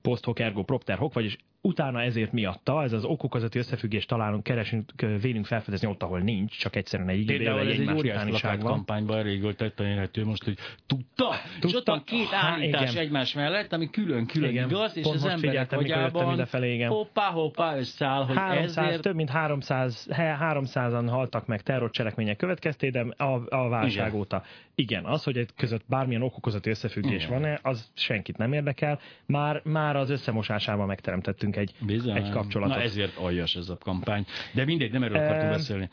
[0.03, 5.47] post ergo propter hoc, vagyis utána ezért miatta, ez az okokozati összefüggést találunk, keresünk, vélünk
[5.47, 9.87] felfedezni ott, ahol nincs, csak egyszerűen egy igénybe, egy ez egy óriási kampányban rég tetten
[9.87, 13.05] érhető most, hogy tudta, tudta és ott van két állítás igen.
[13.05, 14.69] egymás mellett, ami külön-külön igen.
[14.69, 16.47] igaz, és Pont az emberek agyában
[16.89, 19.03] hoppá, hoppá összeáll, hogy 300, ezért...
[19.03, 24.21] Több mint 300, 300-an haltak meg terrorcselekmények következtében a, a válság igen.
[24.21, 24.43] óta.
[24.75, 29.01] Igen, az, hogy egy között bármilyen okokozati összefüggés van-e, az senkit nem érdekel.
[29.27, 32.17] Már, már az összemosásával megteremtettünk egy, Bizony.
[32.17, 32.77] egy kapcsolatot.
[32.77, 34.27] Na ezért aljas ez a kampány.
[34.53, 35.91] De mindegy, nem erről akartunk beszélni.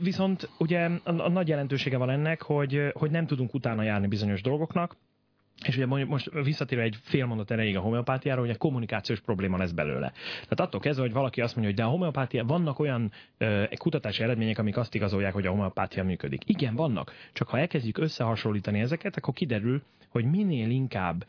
[0.00, 4.42] Viszont ugye a, a nagy jelentősége van ennek, hogy, hogy nem tudunk utána járni bizonyos
[4.42, 4.96] dolgoknak,
[5.66, 9.70] és ugye most visszatérve egy fél mondat erejéig a homeopátiára, hogy a kommunikációs probléma lesz
[9.70, 10.12] belőle.
[10.32, 14.22] Tehát attól kezdve, hogy valaki azt mondja, hogy de a homeopátia, vannak olyan ö, kutatási
[14.22, 16.42] eredmények, amik azt igazolják, hogy a homeopátia működik.
[16.46, 17.12] Igen, vannak.
[17.32, 21.24] Csak ha elkezdjük összehasonlítani ezeket, akkor kiderül, hogy minél inkább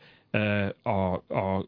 [0.82, 1.66] a, a,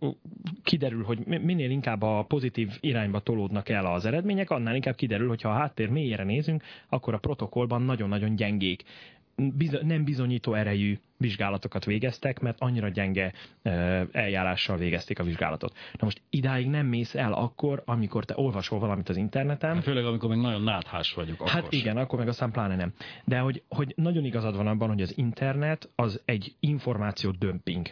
[0.63, 5.43] kiderül, hogy minél inkább a pozitív irányba tolódnak el az eredmények, annál inkább kiderül, hogy
[5.43, 8.85] ha a háttér mélyére nézünk, akkor a protokollban nagyon-nagyon gyengék
[9.83, 13.33] nem bizonyító erejű vizsgálatokat végeztek, mert annyira gyenge
[14.13, 15.73] eljárással végezték a vizsgálatot.
[15.93, 19.75] Na most idáig nem mész el akkor, amikor te olvasol valamit az interneten.
[19.75, 21.41] Hát főleg, amikor még nagyon náthás vagyok.
[21.41, 22.93] Akkor hát igen, akkor meg aztán pláne nem.
[23.25, 27.87] De hogy, hogy nagyon igazad van abban, hogy az internet az egy információ dömping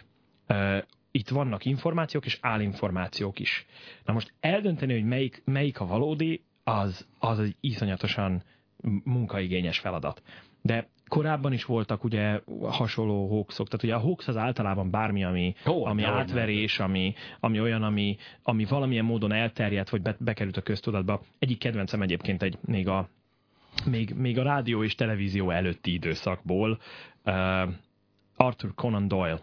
[1.10, 3.66] itt vannak információk és állinformációk is.
[4.04, 8.42] Na most eldönteni, hogy melyik, melyik a valódi, az, az egy iszonyatosan
[9.04, 10.22] munkaigényes feladat.
[10.62, 15.54] De korábban is voltak ugye hasonló hoaxok, tehát ugye a hoax az általában bármi, ami,
[15.64, 20.62] oh, ami átverés, ami, ami olyan, ami, ami valamilyen módon elterjedt, vagy be, bekerült a
[20.62, 21.22] köztudatba.
[21.38, 23.08] Egyik kedvencem egyébként egy még a,
[23.90, 26.78] még, még a rádió és televízió előtti időszakból
[27.24, 27.68] uh,
[28.36, 29.40] Arthur Conan Doyle,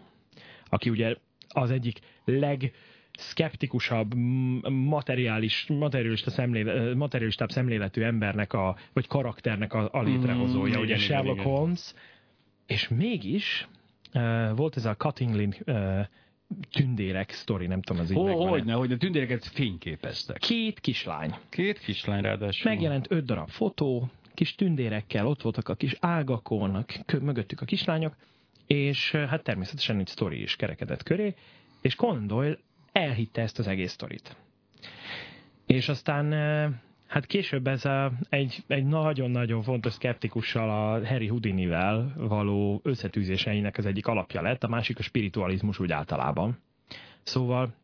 [0.72, 1.16] aki ugye
[1.48, 2.72] az egyik leg
[3.12, 4.14] szkeptikusabb,
[4.70, 10.98] materiális, materialista szemléle, materialistább szemléletű embernek, a, vagy karakternek a, a létrehozója, mm, ugye igen,
[10.98, 11.94] Sherlock igen, Holmes,
[12.66, 13.68] és mégis
[14.14, 16.00] uh, volt ez a Cutting uh,
[16.70, 20.38] tündérek sztori, nem tudom, az így oh, hogy ne, hogy a tündéreket fényképeztek.
[20.38, 21.34] Két kislány.
[21.48, 22.70] Két kislány ráadásul.
[22.70, 26.84] Megjelent öt darab fotó, kis tündérekkel, ott voltak a kis ágakon,
[27.20, 28.16] mögöttük a kislányok,
[28.66, 31.34] és hát természetesen egy sztori is kerekedett köré,
[31.80, 32.56] és Conan Doyle
[32.92, 34.36] elhitte ezt az egész sztorit.
[35.66, 36.32] És aztán
[37.06, 43.86] hát később ez a, egy, egy nagyon-nagyon fontos szkeptikussal a Harry Houdinivel való összetűzéseinek az
[43.86, 46.58] egyik alapja lett, a másik a spiritualizmus úgy általában.
[47.22, 47.74] Szóval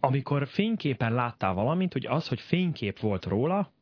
[0.00, 3.72] amikor fényképen láttál valamit, hogy az, hogy fénykép volt róla,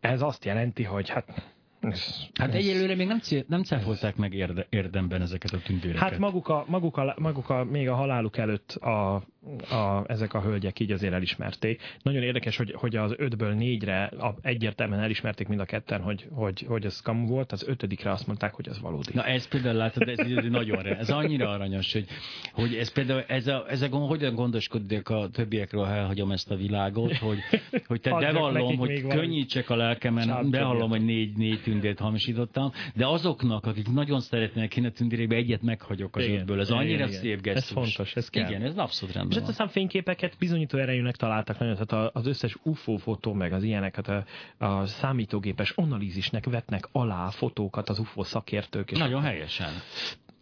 [0.00, 1.51] ez azt jelenti, hogy hát
[1.90, 2.54] ez, hát ez...
[2.54, 6.02] egyelőre még nem, nem cáfolták meg érde, érdemben ezeket a tündéreket.
[6.08, 9.22] Hát maguk, a, maguk, a, maguk a, még a haláluk előtt a,
[9.70, 11.80] a, ezek a hölgyek így azért elismerték.
[12.02, 16.64] Nagyon érdekes, hogy, hogy az ötből négyre a, egyértelműen elismerték mind a ketten, hogy, hogy,
[16.68, 19.10] hogy ez kamu volt, az ötödikre azt mondták, hogy az valódi.
[19.14, 20.16] Na ez például látod, ez,
[20.50, 22.06] nagyon ez annyira aranyos, hogy,
[22.52, 26.56] hogy ez például, ez a, ez a, hogyan gondoskodik a többiekről, ha elhagyom ezt a
[26.56, 27.38] világot, hogy,
[27.86, 33.66] hogy te bevallom, hogy könnyítsek a lelkemen, bevallom, hogy négy, négy tündért hamisítottam, de azoknak,
[33.66, 36.60] akik nagyon szeretnének kéne tündérékbe, egyet meghagyok az igen, ötből.
[36.60, 37.62] Ez annyira igen, szép gesztus.
[37.64, 38.48] Ez fontos, ez kell.
[38.48, 42.56] Igen, ez abszolút rendben És hát aztán fényképeket bizonyító erejűnek találtak nagyon, tehát az összes
[42.62, 44.24] UFO fotó, meg az ilyeneket a,
[44.66, 48.90] a számítógépes analízisnek vetnek alá fotókat az UFO szakértők.
[48.90, 49.70] És nagyon helyesen.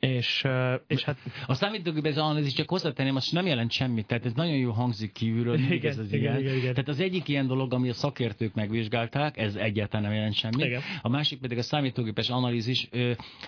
[0.00, 0.46] És,
[0.86, 1.18] és hát...
[1.46, 5.12] A számítógép ez analízis, csak hozzátenném, az nem jelent semmit, tehát ez nagyon jó hangzik
[5.12, 6.40] kívülről, igen, ez az igen.
[6.40, 6.70] Igen, igen.
[6.70, 10.66] Tehát az egyik ilyen dolog, ami a szakértők megvizsgálták, ez egyáltalán nem jelent semmit.
[10.66, 10.80] Igen.
[11.02, 12.88] A másik pedig a számítógépes analízis,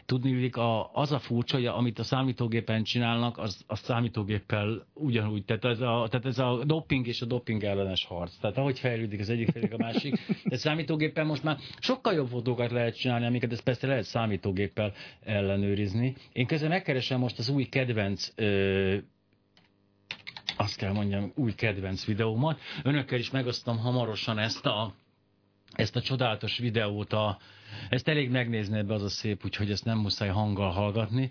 [0.06, 5.64] tudni a, az a furcsa, hogy amit a számítógépen csinálnak, az a számítógéppel ugyanúgy, tehát
[5.64, 8.36] ez a, tehát ez a doping és a doping ellenes harc.
[8.40, 12.70] Tehát ahogy fejlődik az egyik, fejlődik a másik, de számítógéppel most már sokkal jobb fotókat
[12.70, 14.92] lehet csinálni, amiket ezt persze lehet számítógéppel
[15.24, 16.14] ellenőrizni.
[16.32, 18.96] Én közben megkeresem most az új kedvenc ö,
[20.56, 22.60] azt kell mondjam, új kedvenc videómat.
[22.82, 24.94] Önökkel is megosztom hamarosan ezt a,
[25.72, 27.38] ezt a csodálatos videót, a,
[27.88, 31.30] ezt elég megnézni ebbe az a szép, úgyhogy ezt nem muszáj hanggal hallgatni.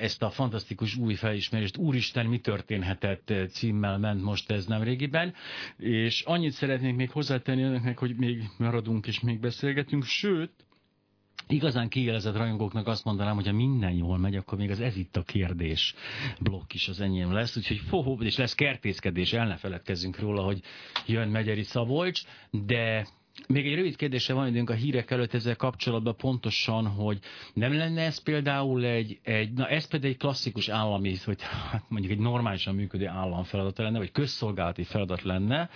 [0.00, 5.34] Ezt a fantasztikus új felismerést, Úristen, mi történhetett címmel ment most ez nem régiben,
[5.78, 10.65] és annyit szeretnék még hozzátenni önöknek, hogy még maradunk és még beszélgetünk, sőt,
[11.48, 15.16] igazán kiélezett rajongóknak azt mondanám, hogy ha minden jól megy, akkor még az ez itt
[15.16, 15.94] a kérdés
[16.40, 20.60] blokk is az enyém lesz, úgyhogy fó, és lesz kertészkedés, el ne feledkezzünk róla, hogy
[21.06, 23.06] jön Megyeri Szabolcs, de
[23.48, 27.18] még egy rövid kérdése van időnk a hírek előtt ezzel kapcsolatban pontosan, hogy
[27.54, 32.12] nem lenne ez például egy, egy na ez például egy klasszikus állami, hogy hát mondjuk
[32.12, 35.70] egy normálisan működő állam feladata lenne, vagy közszolgálati feladat lenne,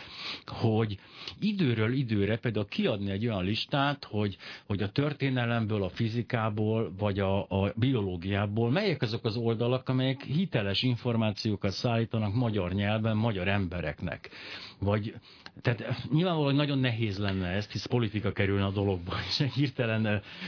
[0.47, 0.99] hogy
[1.41, 7.41] időről időre például kiadni egy olyan listát, hogy, hogy a történelemből, a fizikából, vagy a,
[7.49, 14.31] a biológiából melyek azok az oldalak, amelyek hiteles információkat szállítanak magyar nyelven magyar embereknek.
[14.79, 15.15] Vagy
[15.61, 20.03] tehát nyilvánvalóan nagyon nehéz lenne ezt, hisz politika kerülne a dologba, és hirtelen,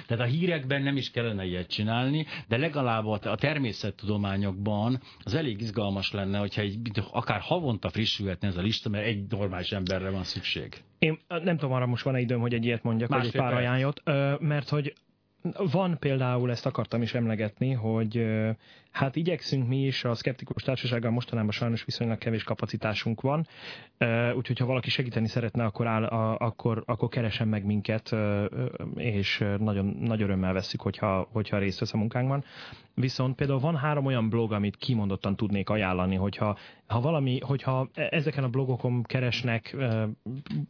[0.06, 6.12] tehát a hírekben nem is kellene ilyet csinálni, de legalább a természettudományokban az elég izgalmas
[6.12, 6.78] lenne, hogyha egy,
[7.12, 10.82] akár havonta frissülhetne ez a lista, mert egy normális emberre van szükség.
[10.98, 13.60] Én nem tudom, arra most van-e időm, hogy egy ilyet mondjak, Másfél vagy egy pár
[13.60, 14.02] ajánlót,
[14.40, 14.94] mert hogy
[15.72, 18.26] van például, ezt akartam is emlegetni, hogy
[18.92, 23.46] hát igyekszünk mi is, a szkeptikus társasággal mostanában sajnos viszonylag kevés kapacitásunk van,
[24.34, 26.04] úgyhogy ha valaki segíteni szeretne, akkor, áll,
[26.36, 28.16] akkor, akkor keresen meg minket,
[28.94, 32.44] és nagyon nagy örömmel veszük, hogyha, hogyha részt vesz a munkánkban.
[32.94, 38.08] Viszont például van három olyan blog, amit kimondottan tudnék ajánlani, hogyha ha valami, hogyha e,
[38.10, 39.76] ezeken a blogokon keresnek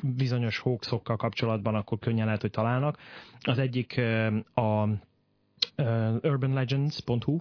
[0.04, 2.98] bizonyos hoaxokkal kapcsolatban, akkor könnyen lehet, hogy találnak.
[3.40, 4.00] Az egyik
[4.54, 4.88] a
[6.22, 7.38] urbanlegends.hu,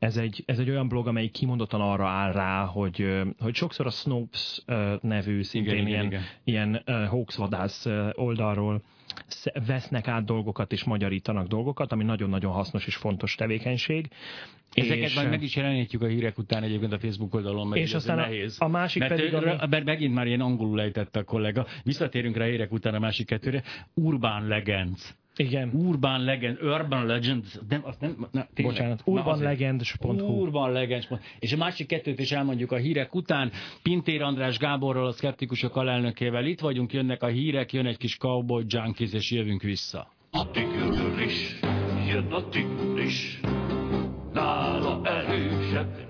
[0.00, 3.90] ez egy, ez egy olyan blog, amely kimondottan arra áll rá, hogy, hogy sokszor a
[3.90, 4.62] Snopes
[5.00, 6.82] nevű szintén igen, ilyen, igen, igen.
[6.84, 8.82] ilyen hoax vadász oldalról
[9.66, 14.08] vesznek át dolgokat és magyarítanak dolgokat, ami nagyon-nagyon hasznos és fontos tevékenység.
[14.72, 17.94] Ezeket és, majd meg is jelenítjük a hírek után egyébként a Facebook oldalon, mert és
[17.94, 18.56] aztán nehéz.
[18.60, 19.34] A másik mert pedig...
[19.34, 19.52] Ami...
[19.70, 21.66] Mert megint már ilyen angolul ejtette a kollega.
[21.84, 23.62] Visszatérünk rá hírek után a másik kettőre.
[23.94, 25.14] Urban Legends.
[25.40, 25.70] Igen.
[25.74, 30.40] Urban Legend, Urban Legends, nem, azt nem, na, tényleg, Bocsánat, urbanlegends.hu.
[30.40, 31.08] Urban Legends.
[31.38, 33.50] És a másik kettőt is elmondjuk a hírek után.
[33.82, 38.64] Pintér András Gáborral, a szkeptikusok alelnökével itt vagyunk, jönnek a hírek, jön egy kis cowboy
[38.66, 40.08] junkies, és jövünk vissza.
[40.30, 41.58] A tigris,
[42.08, 43.40] jön a tigris,
[44.32, 46.09] nála erősebb.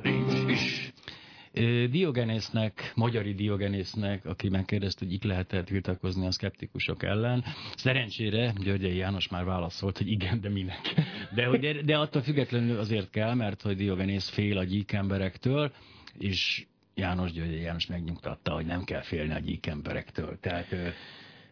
[1.91, 7.45] Diogenésznek, magyari Diogenésznek, aki megkérdezte, hogy itt lehet-e tiltakozni a szkeptikusok ellen.
[7.77, 10.95] Szerencsére Györgyei János már válaszolt, hogy igen, de minek.
[11.35, 15.73] De, hogy, de attól függetlenül azért kell, mert hogy Diogenész fél a gyík emberektől,
[16.19, 20.39] és János Györgyei János megnyugtatta, hogy nem kell félni a gyík emberektől.
[20.41, 20.75] Tehát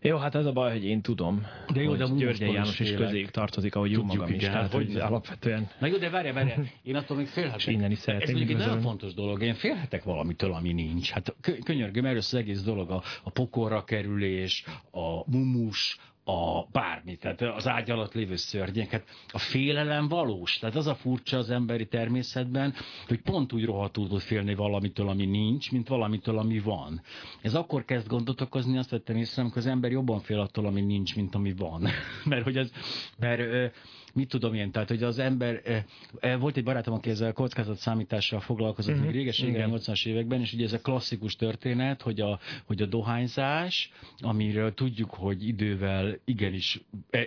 [0.03, 3.31] jó, hát ez a baj, hogy én tudom, de jó, de György János is közéig
[3.31, 4.43] tartozik, ahogy jó magam is.
[4.43, 5.69] Tehát, hogy alapvetően...
[5.79, 6.51] Na jó, de várj, várj,
[6.83, 7.59] én attól még félhetek.
[7.59, 8.29] És innen is szeretném.
[8.29, 9.43] Ez mondjuk egy nagyon fontos dolog.
[9.43, 11.11] Én félhetek valamitől, ami nincs.
[11.11, 11.35] Hát
[11.65, 17.69] könyörgöm, erről az egész dolog, a, a pokorra kerülés, a mumus, a bármi, tehát az
[17.69, 18.91] ágy alatt lévő szörnyek.
[18.91, 20.59] Hát a félelem valós.
[20.59, 22.75] Tehát az a furcsa az emberi természetben,
[23.07, 27.03] hogy pont úgy rohadtul tud félni valamitől, ami nincs, mint valamitől, ami van.
[27.43, 30.81] Ez akkor kezd gondot okozni, azt vettem észre, amikor az ember jobban fél attól, ami
[30.81, 31.89] nincs, mint ami van.
[32.25, 32.73] mert hogy ez,
[33.19, 33.73] mert
[34.15, 35.85] mit tudom én, tehát hogy az ember, eh,
[36.21, 39.07] eh, volt egy barátom, aki ezzel a kockázat számítással foglalkozott uh-huh.
[39.07, 43.91] még réges-régen, 80-as években, és ugye ez a klasszikus történet, hogy a, hogy a dohányzás,
[44.19, 47.27] amiről tudjuk, hogy idővel igenis e, e,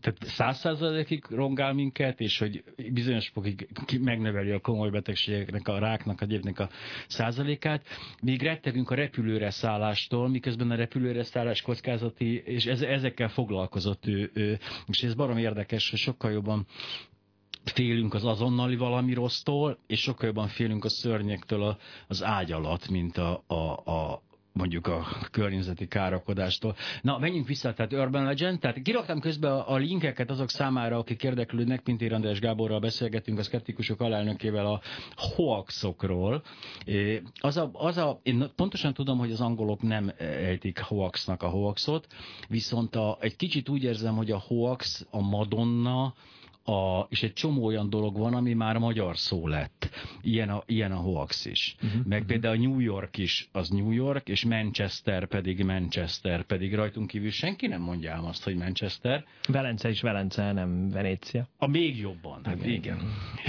[0.00, 3.68] tehát száz százalékig rongál minket, és hogy bizonyos fokig
[4.00, 6.68] megnöveli a komoly betegségeknek, a ráknak, a gyépnek a
[7.06, 7.86] százalékát.
[8.22, 14.58] Még rettegünk a repülőre szállástól, miközben a repülőre szállás kockázati, és ezekkel foglalkozott ő, ő
[14.86, 16.66] és ez barom érdekes, hogy sokkal jobban
[17.64, 21.76] félünk az azonnali valami rossztól, és sokkal jobban félünk a szörnyektől
[22.08, 23.54] az ágy alatt, mint a, a,
[23.90, 24.22] a,
[24.60, 26.76] mondjuk a környezeti károkodástól.
[27.02, 31.80] Na, menjünk vissza, tehát Urban Legend, tehát kiraktam közben a, linkeket azok számára, akik érdeklődnek,
[31.80, 34.80] Pintér András Gáborral beszélgetünk a szkeptikusok alelnökével a
[35.16, 36.42] hoaxokról.
[37.40, 42.06] Az a, az a, én pontosan tudom, hogy az angolok nem ejtik hoaxnak a hoaxot,
[42.48, 46.14] viszont a, egy kicsit úgy érzem, hogy a hoax, a Madonna,
[46.64, 49.88] a, és egy csomó olyan dolog van, ami már magyar szó lett.
[50.22, 51.76] Ilyen a, ilyen a hoax is.
[51.82, 52.04] Uh-huh.
[52.06, 57.30] Meg például New York is az New York, és Manchester pedig Manchester, pedig rajtunk kívül
[57.30, 59.24] senki nem mondja ám azt, hogy Manchester.
[59.48, 61.48] Velence is Velence, nem Venécia.
[61.58, 62.70] A még jobban, hát igen.
[62.70, 62.98] igen.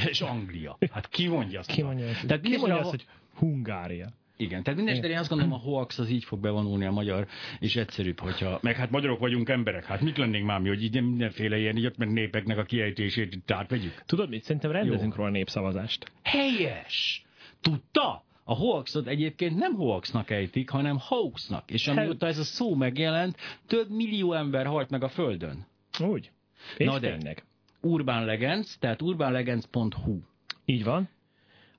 [0.10, 0.78] És Anglia.
[0.92, 1.72] Hát ki mondja azt?
[1.72, 4.08] Ki mondja azt, Tehát ki mondja azt hogy Hungária?
[4.42, 7.28] Igen, tehát minden én azt gondolom, a hoax az így fog bevonulni a magyar,
[7.60, 8.60] és egyszerűbb, hogyha...
[8.62, 11.92] Meg hát magyarok vagyunk emberek, hát mit lennénk már mi, hogy így mindenféle ilyen így
[11.98, 14.04] meg népeknek a kiejtését átvegyük?
[14.06, 14.44] Tudod mit?
[14.44, 16.12] Szerintem rendezünk róla népszavazást.
[16.24, 17.26] Helyes!
[17.62, 18.24] Tudta?
[18.44, 21.72] A hoaxot egyébként nem hoaxnak ejtik, hanem hoaxnak.
[21.72, 25.66] És amióta ez a szó megjelent, több millió ember halt meg a Földön.
[26.00, 26.32] Úgy.
[26.78, 27.36] És Na de,
[27.82, 30.20] Urban Legends, tehát urbanlegends.hu.
[30.66, 31.10] Így van.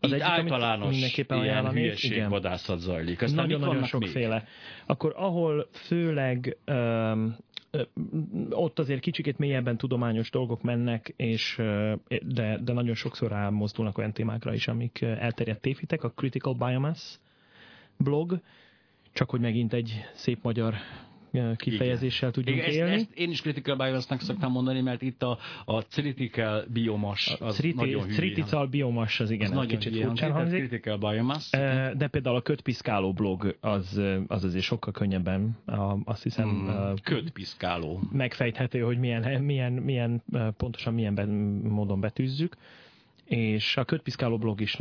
[0.02, 3.20] Az Itt egyik, általános mindenképpen ilyen hülyeség vadászat zajlik.
[3.34, 4.34] Nagyon-nagyon sokféle.
[4.34, 4.44] Még?
[4.86, 7.36] Akkor ahol főleg um,
[8.50, 11.56] ott azért kicsikét mélyebben tudományos dolgok mennek, és,
[12.22, 16.04] de, de nagyon sokszor rámozdulnak olyan témákra is, amik elterjedt tévhitek.
[16.04, 17.16] A Critical Biomass
[17.96, 18.40] blog,
[19.12, 20.74] csak hogy megint egy szép magyar
[21.56, 22.42] kifejezéssel Igen.
[22.42, 22.92] tudjunk Igen, élni.
[22.92, 27.56] Ezt, ezt én is critical biosnak szoktam mondani, mert itt a, a critical biomass az
[27.56, 30.58] Criti, nagyon Critical biomass az igen, az nagyon kicsit furcsán hangzik.
[30.58, 31.50] Critical biomass.
[31.96, 35.58] De például a kötpiszkáló blog az, az azért sokkal könnyebben,
[36.04, 36.48] azt hiszem...
[36.48, 38.00] Hmm, kötpiszkáló.
[38.12, 40.22] Megfejthető, hogy milyen, milyen, milyen
[40.56, 41.14] pontosan milyen
[41.62, 42.56] módon betűzzük
[43.24, 44.76] és a kötpiszkáló blog is...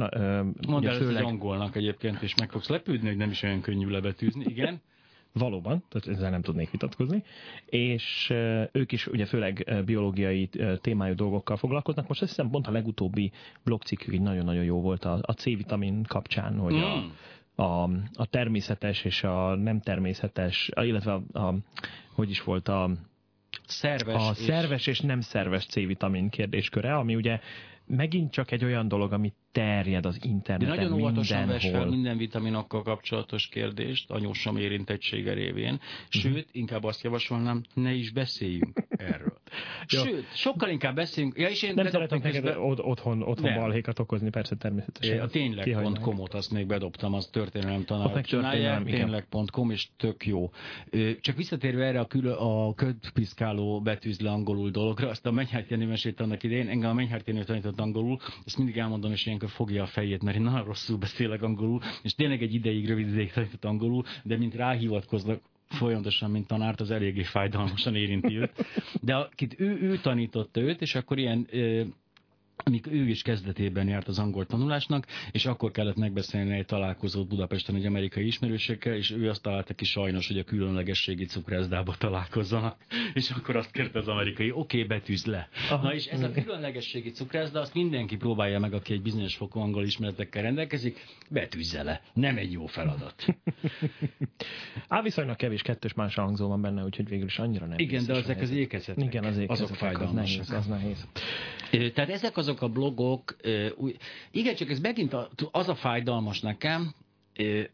[0.67, 1.23] Mondd el főleg...
[1.23, 4.81] angolnak egyébként, és meg fogsz lepődni, hogy nem is olyan könnyű lebetűzni, igen.
[5.33, 7.23] Valóban, tehát ezzel nem tudnék vitatkozni,
[7.65, 8.33] és
[8.71, 10.49] ők is ugye főleg biológiai
[10.81, 12.07] témájú dolgokkal foglalkoznak.
[12.07, 13.31] Most azt hiszem pont a legutóbbi
[13.63, 16.81] blogcikkük így nagyon-nagyon jó volt a, a C-vitamin kapcsán, hogy mm.
[16.81, 17.13] a, hmm.
[17.65, 21.55] a, a természetes és a nem természetes, illetve a, a
[22.13, 22.89] hogy is volt a
[23.67, 24.37] szerves, a és...
[24.37, 27.39] szerves és nem szerves C-vitamin kérdésköre, ami ugye
[27.85, 32.17] megint csak egy olyan dolog, ami terjed az interneten De nagyon óvatosan vesz fel minden
[32.17, 39.40] vitaminokkal kapcsolatos kérdést, anyósom érintettsége révén, sőt, inkább azt javasolnám, ne is beszéljünk erről.
[39.85, 41.37] Sőt, sokkal inkább beszélünk.
[41.37, 42.61] Ja, és én nem szeretnék neked közben...
[42.61, 45.19] otthon, otthon balhékat okozni, persze természetesen.
[45.19, 50.49] A tényleg.com-ot azt még bedobtam, az történelem tanár csinálják, tényleg.com, és tök jó.
[51.21, 56.19] Csak visszatérve erre a, külön, a ködpiszkáló betűzle angolul dologra, azt a Menyhárt Jenő mesélt
[56.19, 59.85] annak idején, engem a Menyhárt Jenő tanított angolul, ezt mindig elmondom, és ilyenkor fogja a
[59.85, 64.03] fejét, mert én nagyon rosszul beszélek angolul, és tényleg egy ideig, rövid ideig tanított angolul,
[64.23, 68.65] de mint ráhivatkoznak, folyamatosan, mint tanárt, az eléggé fájdalmasan érinti őt.
[69.01, 71.47] De akit ő, ő tanította őt, és akkor ilyen
[72.63, 77.75] amikor ő is kezdetében járt az angol tanulásnak, és akkor kellett megbeszélni egy találkozót Budapesten
[77.75, 82.77] egy amerikai ismerősekkel, és ő azt találta ki sajnos, hogy a különlegességi cukrászdába találkozzanak,
[83.13, 85.49] és akkor azt kérte az amerikai, oké, okay, betűz le.
[85.69, 85.83] Aha.
[85.83, 89.83] Na és ez a különlegességi cukrászda, azt mindenki próbálja meg, aki egy bizonyos fokú angol
[89.83, 92.01] ismeretekkel rendelkezik, betűzze le.
[92.13, 93.25] Nem egy jó feladat.
[94.87, 97.79] Á, viszonylag kevés kettős más hangzó van benne, úgyhogy végül is annyira nem.
[97.79, 99.05] Igen, de ezek az ékezetek.
[99.05, 100.41] Igen, az ékezetek, azok fájdalmasak.
[100.41, 101.93] Az nehéz, az nehéz.
[101.93, 103.35] Tehát ezek azok azok a blogok,
[104.31, 105.15] igen, csak ez megint
[105.51, 106.93] az a fájdalmas nekem,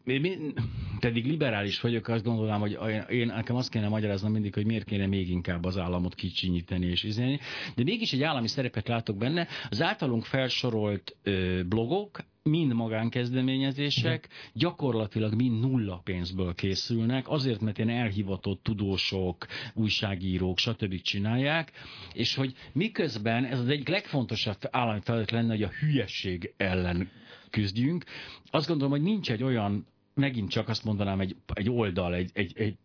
[0.04, 0.54] én
[1.00, 2.78] pedig liberális vagyok, azt gondolom, hogy
[3.10, 7.02] én nekem azt kéne magyaráznom mindig, hogy miért kéne még inkább az államot kicsinyíteni és
[7.02, 7.38] izélni,
[7.74, 9.46] de mégis egy állami szerepet látok benne.
[9.70, 11.16] Az általunk felsorolt
[11.68, 21.00] blogok, mind magánkezdeményezések, gyakorlatilag mind nulla pénzből készülnek, azért, mert ilyen elhivatott tudósok, újságírók, stb.
[21.00, 21.72] csinálják,
[22.12, 27.10] és hogy miközben ez az egyik legfontosabb állami feladat lenne, hogy a hülyesség ellen
[27.50, 28.04] küzdjünk.
[28.50, 29.86] Azt gondolom, hogy nincs egy olyan
[30.18, 32.76] megint csak azt mondanám, egy, egy oldal, egy, egy, egy,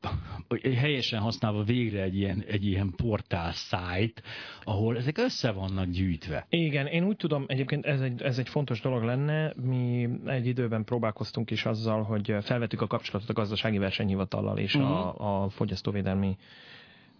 [0.61, 4.23] egy helyesen használva végre egy ilyen, egy ilyen portál szájt,
[4.63, 6.45] ahol ezek össze vannak gyűjtve.
[6.49, 9.53] Igen, én úgy tudom, egyébként ez egy, ez egy fontos dolog lenne.
[9.61, 14.91] Mi egy időben próbálkoztunk is azzal, hogy felvettük a kapcsolatot a gazdasági versenyhivatallal és uh-huh.
[14.91, 15.23] a, mhm.
[15.23, 16.37] a fogyasztóvédelmi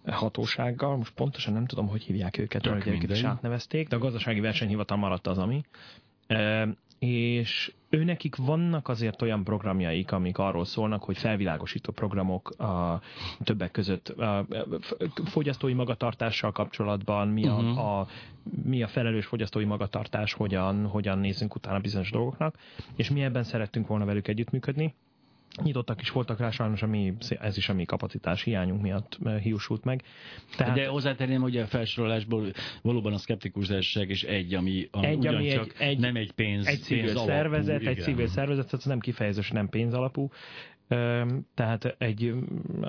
[0.06, 4.40] hatósággal, most pontosan nem tudom, hogy hívják őket, hogy őket is átnevezték, de a gazdasági
[4.40, 5.64] versenyhivatal maradt az, ami
[6.98, 13.00] és őnekik vannak azért olyan programjaik, amik arról szólnak, hogy felvilágosító programok a
[13.44, 14.46] többek között a
[15.24, 17.98] fogyasztói magatartással kapcsolatban, mi a, uh-huh.
[17.98, 18.06] a,
[18.64, 22.58] mi a felelős fogyasztói magatartás, hogyan, hogyan nézzünk utána bizonyos dolgoknak,
[22.96, 24.94] és mi ebben szerettünk volna velük együttműködni
[25.62, 29.84] nyitottak is voltak rá, sajnos a mi, ez is a mi kapacitás hiányunk miatt hiúsult
[29.84, 30.02] meg.
[30.56, 35.26] Tehát, De hozzátenném, hogy a felsorolásból valóban a szkeptikus társaság is egy, ami, ami egy,
[35.26, 38.04] ami egy, egy, nem egy pénz, egy civil pénz szervezet, alapú, egy igen.
[38.04, 40.30] civil szervezet, tehát nem kifejezősen nem pénz alapú,
[41.54, 42.34] tehát egy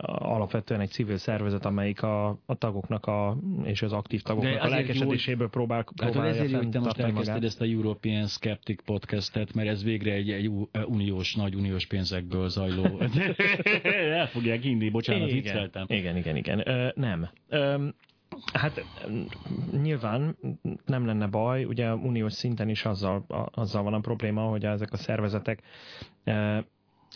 [0.02, 5.50] alapvetően egy civil szervezet, amelyik a, a tagoknak a, és az aktív tagoknak a lelkesedéséből
[5.50, 7.44] próbál, próbálja hát ezért jó, hogy te most elkezdted magát.
[7.44, 10.52] ezt a European Skeptic podcastet, mert ez végre egy, egy
[10.86, 13.00] uniós, nagy uniós pénzekből zajló.
[14.20, 15.86] El fogják hinni, bocsánat, igen, vicceltem.
[15.88, 16.64] Igen, igen, igen.
[16.96, 17.30] Nem.
[18.54, 18.86] Hát
[19.82, 20.38] nyilván
[20.86, 24.98] nem lenne baj, ugye uniós szinten is azzal, azzal van a probléma, hogy ezek a
[24.98, 25.62] szervezetek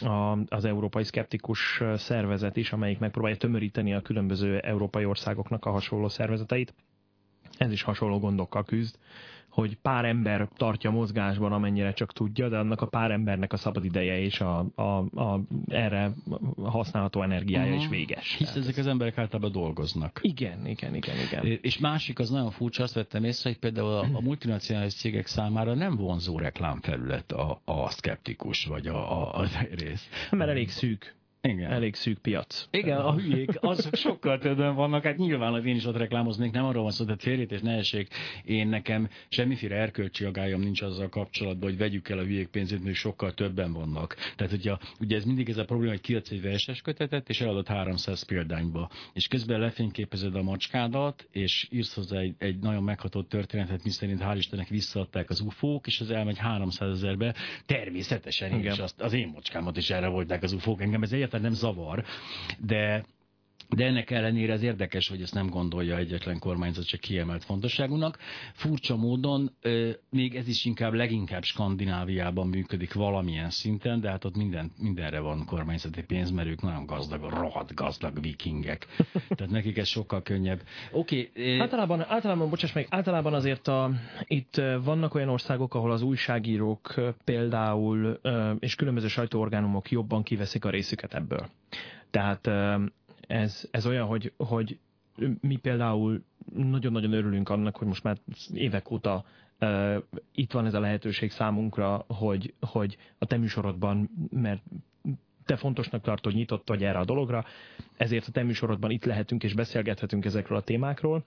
[0.01, 6.07] a, az Európai Szkeptikus Szervezet is, amelyik megpróbálja tömöríteni a különböző európai országoknak a hasonló
[6.07, 6.73] szervezeteit.
[7.57, 8.95] Ez is hasonló gondokkal küzd,
[9.49, 13.85] hogy pár ember tartja mozgásban, amennyire csak tudja, de annak a pár embernek a szabad
[13.85, 14.81] ideje és a, a,
[15.21, 16.11] a erre
[16.63, 17.79] használható energiája uh-huh.
[17.79, 17.95] is mhm.
[17.95, 18.35] véges.
[18.37, 20.19] Hisz ezek az emberek általában dolgoznak.
[20.21, 21.59] Igen, igen, igen, igen.
[21.61, 25.73] És másik, az nagyon furcsa, azt vettem észre, hogy például a, a multinacionális cégek számára
[25.73, 30.09] nem vonzó reklámfelület a, a szkeptikus, vagy a, a, a rész.
[30.31, 31.17] Mert elég szűk.
[31.41, 31.71] Igen.
[31.71, 32.67] Elég szűk piac.
[32.71, 36.65] Igen, a hülyék, azok sokkal többen vannak, hát nyilván az én is ott reklámoznék, nem
[36.65, 38.13] arról van szó, tehát félét ne essék.
[38.43, 42.95] Én nekem semmiféle erkölcsi agályom nincs azzal kapcsolatban, hogy vegyük el a hülyék pénzét, mert
[42.95, 44.15] sokkal többen vannak.
[44.35, 47.67] Tehát ugye, ugye ez mindig ez a probléma, hogy kiadsz egy verses kötetet, és eladod
[47.67, 48.89] 300 példányba.
[49.13, 54.35] És közben lefényképezed a macskádat, és írsz hozzá egy, egy nagyon meghatott történetet, miszerint hál'
[54.37, 57.35] Istennek visszaadták az ufók, és az elmegy 300 ezerbe.
[57.65, 58.73] Természetesen Igen.
[58.73, 60.81] is azt, az én macskámat is erre volták az ufók.
[60.81, 62.03] Engem ez egyáltalán nem zavar,
[62.57, 63.05] de
[63.75, 68.17] de ennek ellenére ez érdekes, hogy ezt nem gondolja egyetlen kormányzat csak kiemelt fontosságúnak.
[68.53, 69.51] Furcsa módon
[70.09, 75.45] még ez is inkább leginkább Skandináviában működik valamilyen szinten, de hát ott minden, mindenre van
[75.45, 78.87] kormányzati pénz, mert ők nagyon gazdag, rohadt gazdag vikingek.
[79.27, 80.61] Tehát nekik ez sokkal könnyebb.
[80.91, 81.29] Oké.
[81.35, 83.91] Okay, általában, általában, bocsáss meg, általában azért a,
[84.23, 88.19] itt vannak olyan országok, ahol az újságírók például
[88.59, 91.49] és különböző sajtóorgánumok jobban kiveszik a részüket ebből.
[92.11, 92.49] Tehát
[93.29, 94.79] ez, ez olyan, hogy, hogy
[95.41, 98.17] mi például nagyon-nagyon örülünk annak, hogy most már
[98.53, 99.25] évek óta
[99.59, 99.95] uh,
[100.31, 104.61] itt van ez a lehetőség számunkra, hogy, hogy a te műsorodban, mert
[105.45, 107.45] te fontosnak tartod, nyitott vagy erre a dologra,
[107.97, 111.25] ezért a te műsorodban itt lehetünk és beszélgethetünk ezekről a témákról,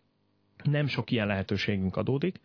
[0.65, 2.41] nem sok ilyen lehetőségünk adódik,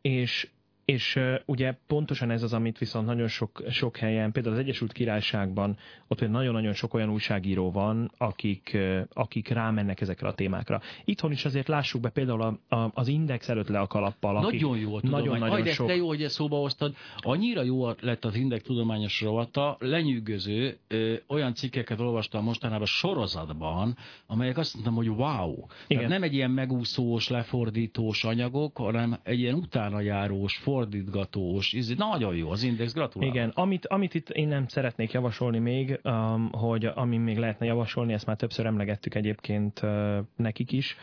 [0.00, 0.50] és
[0.92, 5.76] és ugye pontosan ez az, amit viszont nagyon sok, sok helyen, például az Egyesült Királyságban,
[6.06, 8.76] ott nagyon-nagyon sok olyan újságíró van, akik,
[9.12, 10.80] akik rámennek ezekre a témákra.
[11.04, 14.40] Itthon is azért lássuk be például a, a, az Index előtt le a kalappal.
[14.40, 15.24] Nagyon jó a tudomány.
[15.24, 15.86] Nagyon, nagyon Aj, sok...
[15.86, 16.94] de jó, hogy ezt szóba hoztad.
[17.16, 24.58] Annyira jó lett az Index tudományos rovata, lenyűgöző, ö, olyan cikkeket olvastam mostanában sorozatban, amelyek
[24.58, 25.52] azt mondtam, hogy wow.
[25.52, 25.66] Igen.
[25.86, 32.34] Tehát nem egy ilyen megúszós, lefordítós anyagok, hanem egy ilyen utánajárós, for fordítgatós, ez nagyon
[32.34, 33.34] jó az index, gratulálok.
[33.34, 38.12] Igen, amit, amit itt én nem szeretnék javasolni még, um, hogy ami még lehetne javasolni,
[38.12, 40.96] ezt már többször emlegettük egyébként uh, nekik is,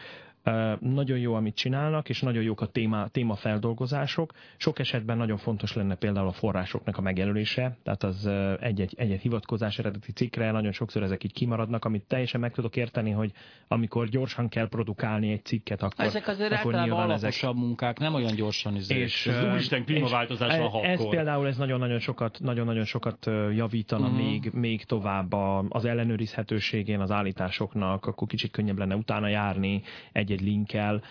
[0.79, 4.33] nagyon jó, amit csinálnak, és nagyon jók a téma, témafeldolgozások.
[4.57, 8.29] Sok esetben nagyon fontos lenne például a forrásoknak a megjelölése, tehát az
[8.59, 13.11] egy-egy, egy-egy hivatkozás eredeti cikkre, nagyon sokszor ezek így kimaradnak, amit teljesen meg tudok érteni,
[13.11, 13.31] hogy
[13.67, 17.63] amikor gyorsan kell produkálni egy cikket, akkor Ezek azért akkor általában alaposabb ezek...
[17.63, 18.99] munkák, nem olyan gyorsan izé.
[18.99, 20.85] És, ez úristen klímaváltozás a hakkor.
[20.85, 23.25] Ez például ez nagyon-nagyon sokat, nagyon-nagyon sokat
[23.55, 24.21] javítana uh-huh.
[24.21, 25.33] még, még tovább
[25.69, 29.81] az ellenőrizhetőségén az állításoknak, akkor kicsit könnyebb lenne utána járni
[30.11, 31.01] egy egy linkkel,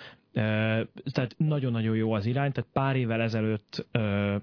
[1.13, 3.87] tehát nagyon-nagyon jó az irány, tehát pár évvel ezelőtt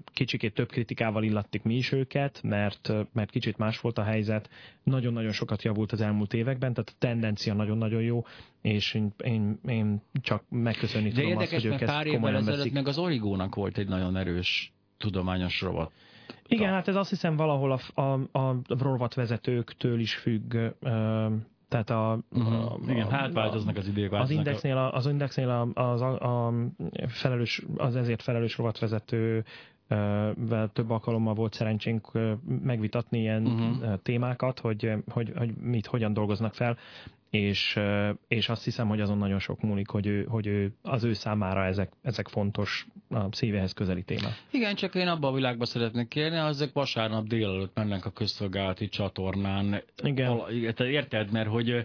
[0.04, 4.50] kicsikét több kritikával illattik mi is őket, mert, mert kicsit más volt a helyzet,
[4.82, 8.24] nagyon-nagyon sokat javult az elmúlt években, tehát a tendencia nagyon-nagyon jó,
[8.60, 12.36] és én, én, én csak megköszönni De tudom érdekes, azt, hogy ők ezt pár évvel
[12.36, 12.72] ezelőtt veszik.
[12.72, 15.92] meg az Origónak volt egy nagyon erős tudományos rovat.
[16.46, 20.56] Igen, hát ez azt hiszem valahol a, a, a rovatvezetőktől is függ,
[21.72, 22.72] tehát a, uh-huh.
[22.72, 24.12] a, igen, hát változnak az idők.
[24.12, 26.52] Az indexnél, a, az indexnél a, az, a, a
[27.06, 29.44] felelős, az ezért felelős rovatvezető
[30.72, 32.10] több alkalommal volt szerencsénk
[32.62, 33.98] megvitatni ilyen uh-huh.
[34.02, 36.76] témákat, hogy, hogy, hogy mit, hogyan dolgoznak fel,
[37.32, 37.78] és,
[38.28, 41.64] és azt hiszem, hogy azon nagyon sok múlik, hogy, ő, hogy ő, az ő számára
[41.64, 44.42] ezek, ezek fontos, a szívehez közeli témák.
[44.50, 49.82] Igen, csak én abban a világban szeretnék kérni, ezek vasárnap délelőtt mennek a közszolgálati csatornán.
[50.02, 50.40] Igen.
[50.74, 51.84] Te érted, mert hogy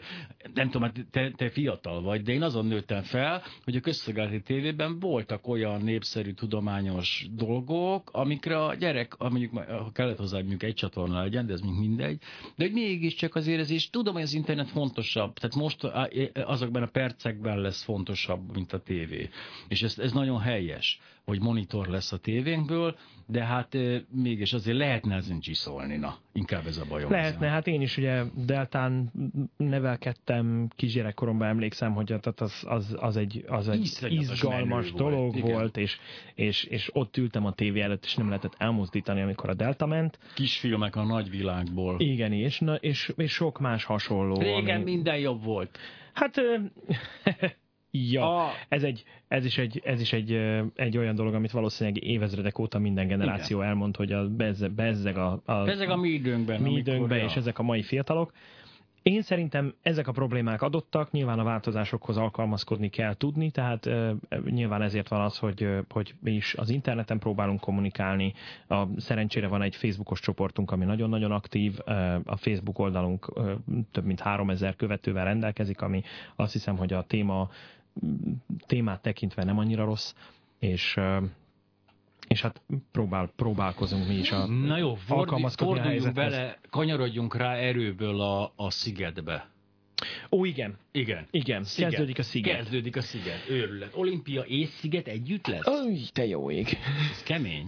[0.53, 4.41] nem tudom, hát te, te fiatal vagy, de én azon nőttem fel, hogy a közszolgálati
[4.41, 10.73] tévében voltak olyan népszerű tudományos dolgok, amikre a gyerek, mondjuk ha kellett hozzá, mondjuk egy
[10.73, 12.21] csatorna legyen, de ez még mindegy,
[12.55, 15.83] de hogy mégiscsak azért ez is, tudom, hogy az internet fontosabb, tehát most
[16.33, 19.29] azokban a percekben lesz fontosabb, mint a tévé.
[19.67, 23.77] És ez, ez nagyon helyes, hogy monitor lesz a tévénkből, de hát
[24.11, 27.11] mégis azért lehetne ezen csiszolni, na, inkább ez a bajom.
[27.11, 27.49] Lehetne, ezen.
[27.49, 29.11] hát én is ugye Deltán
[29.57, 35.77] nevelkedtem, kisgyerekkoromban emlékszem, hogy tehát az, az, az egy, az egy izgalmas dolog volt, volt
[35.77, 35.97] és,
[36.35, 40.19] és, és ott ültem a tévé előtt, és nem lehetett elmozdítani, amikor a Delta ment.
[40.33, 41.99] Kisfilmek a nagyvilágból.
[41.99, 44.37] Igen, és, na, és, és sok más hasonló.
[44.37, 44.91] Régen ami...
[44.91, 45.77] minden jobb volt.
[46.13, 46.41] Hát
[48.11, 48.51] Ja, a...
[48.67, 50.31] ez, egy, ez is, egy, ez is egy,
[50.75, 53.69] egy olyan dolog, amit valószínűleg évezredek óta minden generáció Igen.
[53.69, 56.61] elmond, hogy a bezzeg, bezzeg a, a, bezzeg a mi időnkben.
[56.61, 58.31] Mi időnkben, és ezek a mai fiatalok.
[59.07, 64.15] Én szerintem ezek a problémák adottak, nyilván a változásokhoz alkalmazkodni kell tudni, tehát e,
[64.49, 68.33] nyilván ezért van az, hogy, hogy mi is az interneten próbálunk kommunikálni.
[68.67, 71.79] A, szerencsére van egy Facebookos csoportunk, ami nagyon-nagyon aktív,
[72.23, 73.33] a Facebook oldalunk
[73.91, 76.01] több mint 3000 követővel rendelkezik, ami
[76.35, 77.49] azt hiszem, hogy a téma
[78.65, 80.13] témát tekintve nem annyira rossz,
[80.59, 80.99] és
[82.27, 88.21] és hát próbál, próbálkozunk mi is a Na jó, fordi, forduljunk bele, kanyarodjunk rá erőből
[88.21, 89.49] a, a szigetbe.
[90.31, 90.77] Ó, igen.
[90.91, 91.27] Igen.
[91.31, 91.89] Igen, sziget.
[91.89, 92.55] kezdődik a sziget.
[92.55, 93.91] Kezdődik a sziget, őrület.
[93.95, 95.67] Olimpia és sziget együtt lesz?
[95.67, 95.73] Ó,
[96.13, 96.77] te jó ég.
[97.11, 97.65] Ez kemény.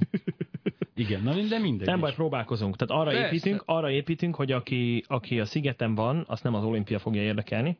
[0.95, 1.87] Igen, na de mindegy.
[1.87, 2.75] Nem baj, próbálkozunk.
[2.75, 3.27] Tehát arra Persze.
[3.27, 7.77] építünk, arra építünk, hogy aki, aki a szigeten van, azt nem az olimpia fogja érdekelni,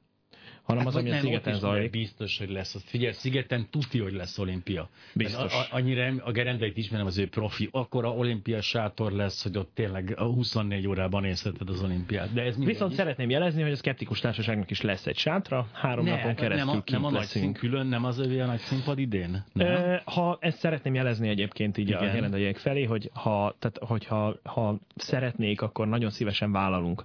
[0.69, 1.91] hanem hát, az, ami a szigeten zajlik.
[1.91, 2.75] Biztos, hogy lesz.
[2.75, 4.89] Azt figyelj, szigeten tuti, hogy lesz olimpia.
[5.13, 5.53] Biztos.
[5.53, 9.57] A, a, annyira a gerendeit ismerem az ő profi, akkor a olimpia sátor lesz, hogy
[9.57, 12.33] ott tényleg a 24 órában nézheted az olimpiát.
[12.33, 16.11] De ez Viszont szeretném jelezni, hogy a szkeptikus társaságnak is lesz egy sátra, három ne,
[16.11, 19.43] napon keresztül nem a, nem a nagy szín külön, nem az a nagy színpad idén?
[19.53, 19.99] Nem?
[20.05, 22.01] Ha ezt szeretném jelezni egyébként így Igen.
[22.01, 27.03] a jelendeljék felé, hogy ha, tehát, hogyha ha szeretnék, akkor nagyon szívesen vállalunk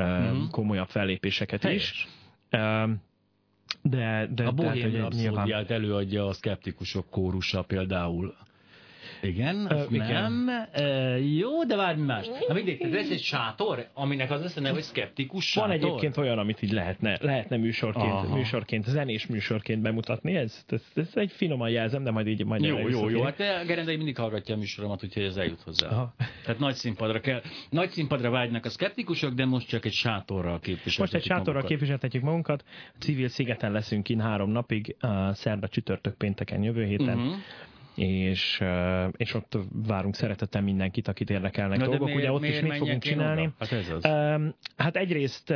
[0.00, 0.44] mm-hmm.
[0.50, 1.90] komolyabb fellépéseket Helyes.
[1.90, 2.08] is.
[3.82, 5.66] De, de, a Bohém Rhapsódiát nyilván...
[5.68, 8.34] előadja a szkeptikusok kórusa például.
[9.22, 10.32] Igen, Ö, az igen.
[10.32, 10.66] nem.
[10.74, 12.26] Ö, jó, de bármi más.
[12.48, 15.84] Na mindegy, tehát lesz egy sátor, aminek az neve, hogy szkeptikus Van sátor.
[15.88, 18.36] egyébként olyan, amit így lehetne, lehetne műsorként, Aha.
[18.36, 20.34] műsorként, zenés műsorként bemutatni.
[20.36, 23.22] Ez, ez, ez egy finoman jelzem, de majd így majd Jó, jó, jó.
[23.22, 25.88] Hát eh, Gerendai mindig hallgatja a műsoromat, úgyhogy ez eljut hozzá.
[25.88, 26.14] Aha.
[26.44, 27.40] Tehát nagy színpadra kell.
[27.70, 31.68] Nagy színpadra vágynak a szkeptikusok, de most csak egy sátorral képviseltetik Most egy sátorral magukat.
[31.70, 32.64] képviseltetjük magunkat.
[32.98, 37.18] Civil szigeten leszünk in három napig, uh, szerda, csütörtök, pénteken, jövő héten.
[37.18, 37.32] Mhm.
[37.96, 38.62] És,
[39.16, 42.06] és ott várunk szeretettel mindenkit, akit érdekelnek Na, de dolgok.
[42.06, 43.40] miért- Ugye ott miért is mit fogunk csinálni?
[43.40, 43.52] oda?
[43.58, 44.04] Hát ez az.
[44.76, 45.54] Hát egyrészt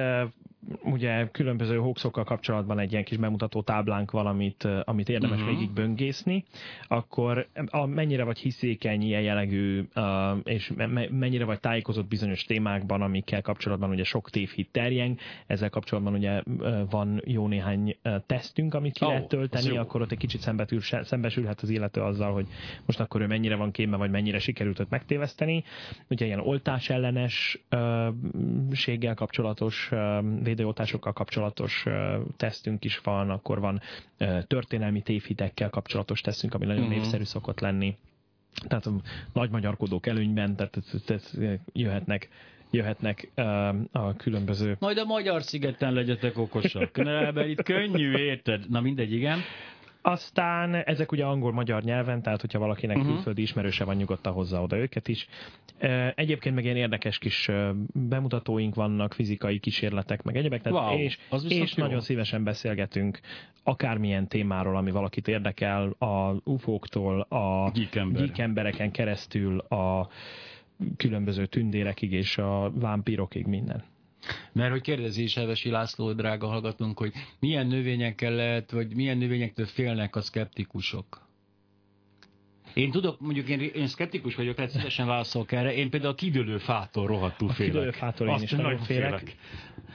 [0.83, 5.55] ugye különböző hoaxokkal kapcsolatban egy ilyen kis bemutató táblánk valamit, uh, amit érdemes uh-huh.
[5.55, 6.45] végig böngészni,
[6.89, 12.45] akkor a, mennyire vagy hiszékeny ilyen jellegű, uh, és me- me- mennyire vagy tájékozott bizonyos
[12.45, 18.15] témákban, amikkel kapcsolatban ugye sok tévhit terjeng, ezzel kapcsolatban ugye uh, van jó néhány uh,
[18.27, 22.33] tesztünk, amit ki Ó, lehet tölteni, akkor ott egy kicsit szembetül, szembesülhet az illető azzal,
[22.33, 22.47] hogy
[22.87, 25.65] most akkor ő mennyire van képben, vagy mennyire sikerült őt megtéveszteni.
[26.09, 28.09] Ugye ilyen oltás ellenes ö,
[28.73, 30.19] séggel kapcsolatos, ö,
[30.51, 31.85] védőoltásokkal kapcsolatos
[32.37, 33.81] tesztünk is van, akkor van
[34.47, 36.93] történelmi tévhitekkel kapcsolatos tesztünk, ami nagyon Mhm.
[36.93, 37.97] népszerű szokott lenni.
[38.69, 38.93] Tehát a
[39.33, 41.31] nagy magyarkodók előnyben, tehát ez
[41.73, 42.29] jöhetnek
[42.73, 43.31] jöhetnek
[43.93, 46.97] a különböző Majd a magyar szigeten legyetek okosak.
[46.97, 48.71] Ne, mert itt könnyű, érted?
[48.71, 49.39] Na mindegy, igen.
[50.03, 53.13] Aztán ezek ugye angol-magyar nyelven, tehát hogyha valakinek uh-huh.
[53.13, 55.29] külföldi ismerőse van, nyugodtan hozza oda őket is.
[56.15, 57.51] Egyébként meg ilyen érdekes kis
[57.93, 61.85] bemutatóink vannak, fizikai kísérletek, meg egyebek, tehát Wow, és, és jó.
[61.85, 63.21] nagyon szívesen beszélgetünk
[63.63, 70.09] akármilyen témáról, ami valakit érdekel, a UFO-któl, a geek embereken keresztül, a
[70.97, 73.85] különböző tündérekig és a vámpírokig minden.
[74.53, 79.67] Mert hogy kérdezi is Hevesi László, drága hallgatónk, hogy milyen növényekkel lehet, vagy milyen növényektől
[79.67, 81.30] félnek a szkeptikusok?
[82.75, 85.75] Én tudok, mondjuk én, én szkeptikus vagyok, tehát szívesen válaszolok erre.
[85.75, 87.73] Én például a kidőlő fától rohadtul A félek.
[87.73, 89.37] kidőlő fától én Azt is nagyon félek.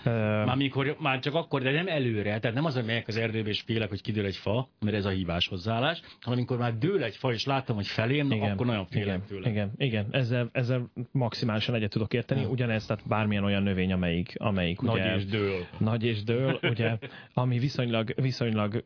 [0.04, 0.10] Ö,
[0.46, 3.50] Már, mikor, már csak akkor, de nem előre, tehát nem az, hogy megyek az erdőbe
[3.50, 7.04] és félek, hogy kidől egy fa, mert ez a hibás hozzáállás, hanem amikor már dől
[7.04, 9.50] egy fa, és látom, hogy felém, na, akkor nagyon félek igen, tőle.
[9.50, 10.08] Igen, igen.
[10.12, 12.46] Ezzel, ezzel maximálisan egyet tudok érteni.
[12.46, 15.66] Ugyanez, tehát bármilyen olyan növény, amelyik, amelyik Nagy ugye, és dől.
[15.78, 16.98] nagy és dől, ugye,
[17.34, 18.84] ami viszonylag, viszonylag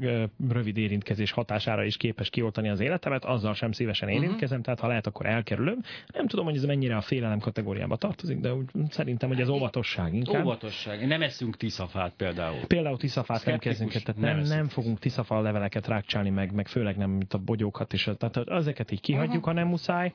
[0.50, 4.18] rövid érintkezés hatására is képes kioltani az életemet, azzal sem szívesen Mhm.
[4.18, 5.82] érintkezem, tehát ha lehet, akkor elkerülöm.
[6.14, 10.14] Nem tudom, hogy ez mennyire a félelem kategóriába tartozik, de úgy szerintem, hogy ez óvatosság
[10.14, 10.44] inkább.
[10.46, 11.08] Óvatosság.
[11.08, 12.66] Nem eszünk tiszafát például.
[12.68, 17.10] Például tiszafát nem kezdünk, tehát nem nem, fogunk tiszafa leveleket rákcsálni, meg, meg főleg nem
[17.10, 20.14] mint a bogyókat, és tehát ezeket így kihagyjuk, ha nem muszáj.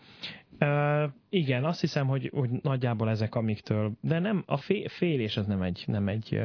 [0.60, 5.46] Uh, igen, azt hiszem, hogy, hogy nagyjából ezek, amiktől, de nem, a fé, félés az
[5.46, 6.40] nem egy, nem egy,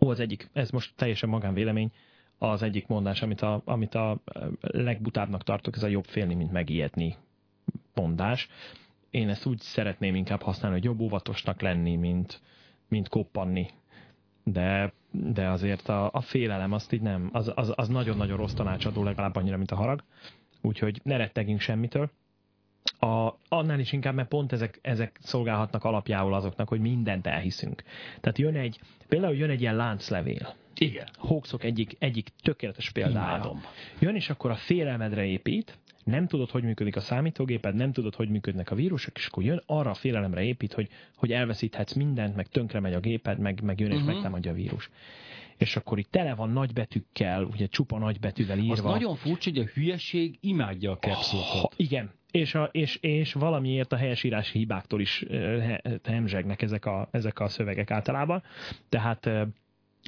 [0.00, 1.90] ó, az egyik, ez most teljesen magánvélemény,
[2.38, 4.18] az egyik mondás, amit a, amit a
[4.60, 7.16] legbutábbnak tartok, ez a jobb félni, mint megijedni
[7.94, 8.48] mondás.
[9.10, 12.40] Én ezt úgy szeretném inkább használni, hogy jobb óvatosnak lenni, mint,
[12.88, 13.68] mint koppanni.
[14.44, 19.02] De, de azért a, a félelem azt így nem, az, az, az nagyon-nagyon rossz tanácsadó,
[19.02, 20.02] legalább annyira, mint a harag.
[20.60, 22.10] Úgyhogy ne rettegjünk semmitől.
[22.98, 27.82] A, annál is inkább, mert pont ezek, ezek szolgálhatnak alapjául azoknak, hogy mindent elhiszünk.
[28.20, 30.54] Tehát jön egy, például jön egy ilyen lánclevél.
[30.78, 31.06] Igen.
[31.16, 33.34] Hoaxok egyik, egyik tökéletes példája.
[33.36, 33.60] Imádom.
[33.98, 38.28] Jön, és akkor a félelmedre épít, nem tudod, hogy működik a számítógéped, nem tudod, hogy
[38.28, 42.46] működnek a vírusok, és akkor jön arra a félelemre épít, hogy, hogy elveszíthetsz mindent, meg
[42.48, 44.02] tönkre megy a géped, meg, meg jön és Mhm.
[44.04, 44.14] uh-huh.
[44.14, 44.90] megtámadja a vírus.
[45.56, 48.72] És akkor itt tele van nagybetűkkel, ugye csupa nagybetűvel írva.
[48.72, 51.74] Az nagyon furcsa, hogy a hülyeség imádja a Ha, capszulkot.
[51.76, 55.24] igen, és, a, és, és valamiért a helyesírási hibáktól is
[56.04, 58.42] hemzsegnek ezek a, ezek a szövegek általában.
[58.88, 59.26] Tehát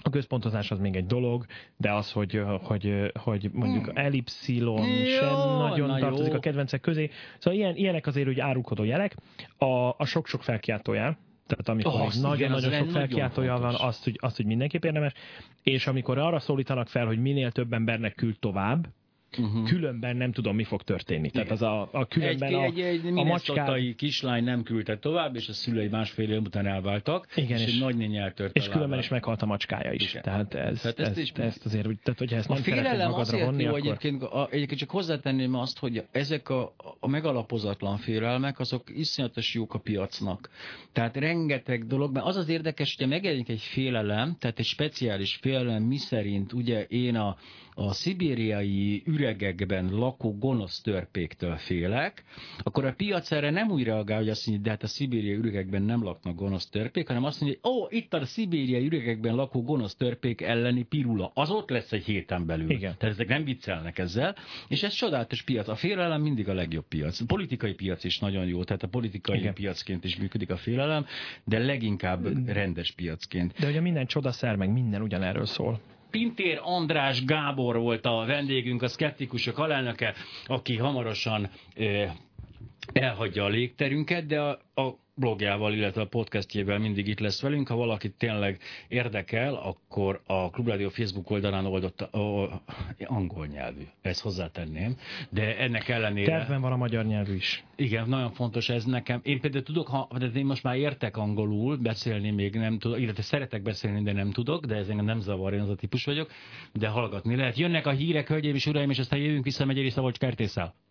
[0.02, 1.44] a központozás az még egy dolog,
[1.76, 3.96] de az, hogy, hogy, hogy mondjuk Hmm.
[3.96, 6.36] elipszilon Jó, sem nagyon na tartozik jó.
[6.36, 7.10] a kedvencek közé.
[7.38, 9.16] Szóval ilyen, ilyenek azért úgy árulkodó jelek.
[9.56, 14.36] A, a sok-sok felkiáltójel, tehát amikor oh, nagyon-nagyon sok nagyon felkiáltója van, azt hogy, azt,
[14.36, 15.12] hogy mindenképp érdemes.
[15.62, 18.88] És amikor arra szólítanak fel, hogy minél több embernek küld tovább,
[19.38, 19.68] Uh-huh.
[19.68, 21.30] különben nem tudom, mi fog történni.
[21.30, 25.34] Tehát az a, a Egy, különben a, egy, egy a minnesotai kislány nem küldte tovább,
[25.36, 28.98] és a szülei másfél év után elváltak, Igen, és, és- egy nagynény eltört és különben
[28.98, 30.10] is meghalt a macskája is.
[30.10, 30.22] Igen.
[30.22, 33.10] Tehát, ez, Tehát ezt ezt, is- ezt azért tehát hogyha ezt A nem szeretnéd félelem
[33.10, 33.80] magadra azért vonni, jó akkor...
[33.80, 39.74] egyébként, a, egyébként csak hozzátenném azt, hogy ezek a, a megalapozatlan félelmek, azok iszonyatos jók
[39.74, 40.48] a piacnak.
[40.92, 45.82] Tehát rengeteg dolog, mert az az érdekes, hogy megjelenik egy félelem, tehát egy speciális félelem,
[45.82, 47.36] mi szerint ugye én a,
[47.78, 52.24] a szibériai üregekben lakó gonosz törpéktől félek,
[52.58, 55.82] akkor a piac erre nem úgy reagál, hogy azt mondja, de hát a szibériai üregekben
[55.82, 59.94] nem laknak gonosz törpék, hanem azt mondja, hogy ó, itt a szibériai üregekben lakó gonosz
[59.94, 61.30] törpék elleni pirula.
[61.34, 62.70] Az ott lesz egy héten belül.
[62.70, 62.94] Igen.
[62.98, 64.34] Tehát ezek nem viccelnek ezzel.
[64.68, 65.68] És ez csodálatos piac.
[65.68, 67.20] A félelem mindig a legjobb piac.
[67.20, 69.54] A politikai piac is nagyon jó, tehát a politikai Igen.
[69.54, 71.06] piacként is működik a félelem,
[71.44, 73.54] de leginkább rendes piacként.
[73.58, 75.80] De ugye minden csodaszer, meg minden ugyanerről szól.
[76.10, 80.14] Pintér András Gábor volt a vendégünk, a szkeptikusok alelnöke,
[80.46, 82.12] aki hamarosan eh,
[82.92, 87.68] elhagyja a légterünket, de a, a blogjával, illetve a podcastjével mindig itt lesz velünk.
[87.68, 92.62] Ha valakit tényleg érdekel, akkor a Klubrádió Facebook oldalán oldott a,
[93.04, 94.96] angol nyelvű, ezt hozzátenném,
[95.30, 96.36] de ennek ellenére...
[96.36, 97.64] Tervben van a magyar nyelvű is.
[97.76, 99.20] Igen, nagyon fontos ez nekem.
[99.22, 103.22] Én például tudok, ha, de én most már értek angolul, beszélni még nem tudok, illetve
[103.22, 106.30] szeretek beszélni, de nem tudok, de ez engem nem zavar, én az a típus vagyok,
[106.72, 107.58] de hallgatni lehet.
[107.58, 110.74] Jönnek a hírek, hölgyeim és uraim, és aztán jövünk vissza Megyeri Szabolcs Kertésszel.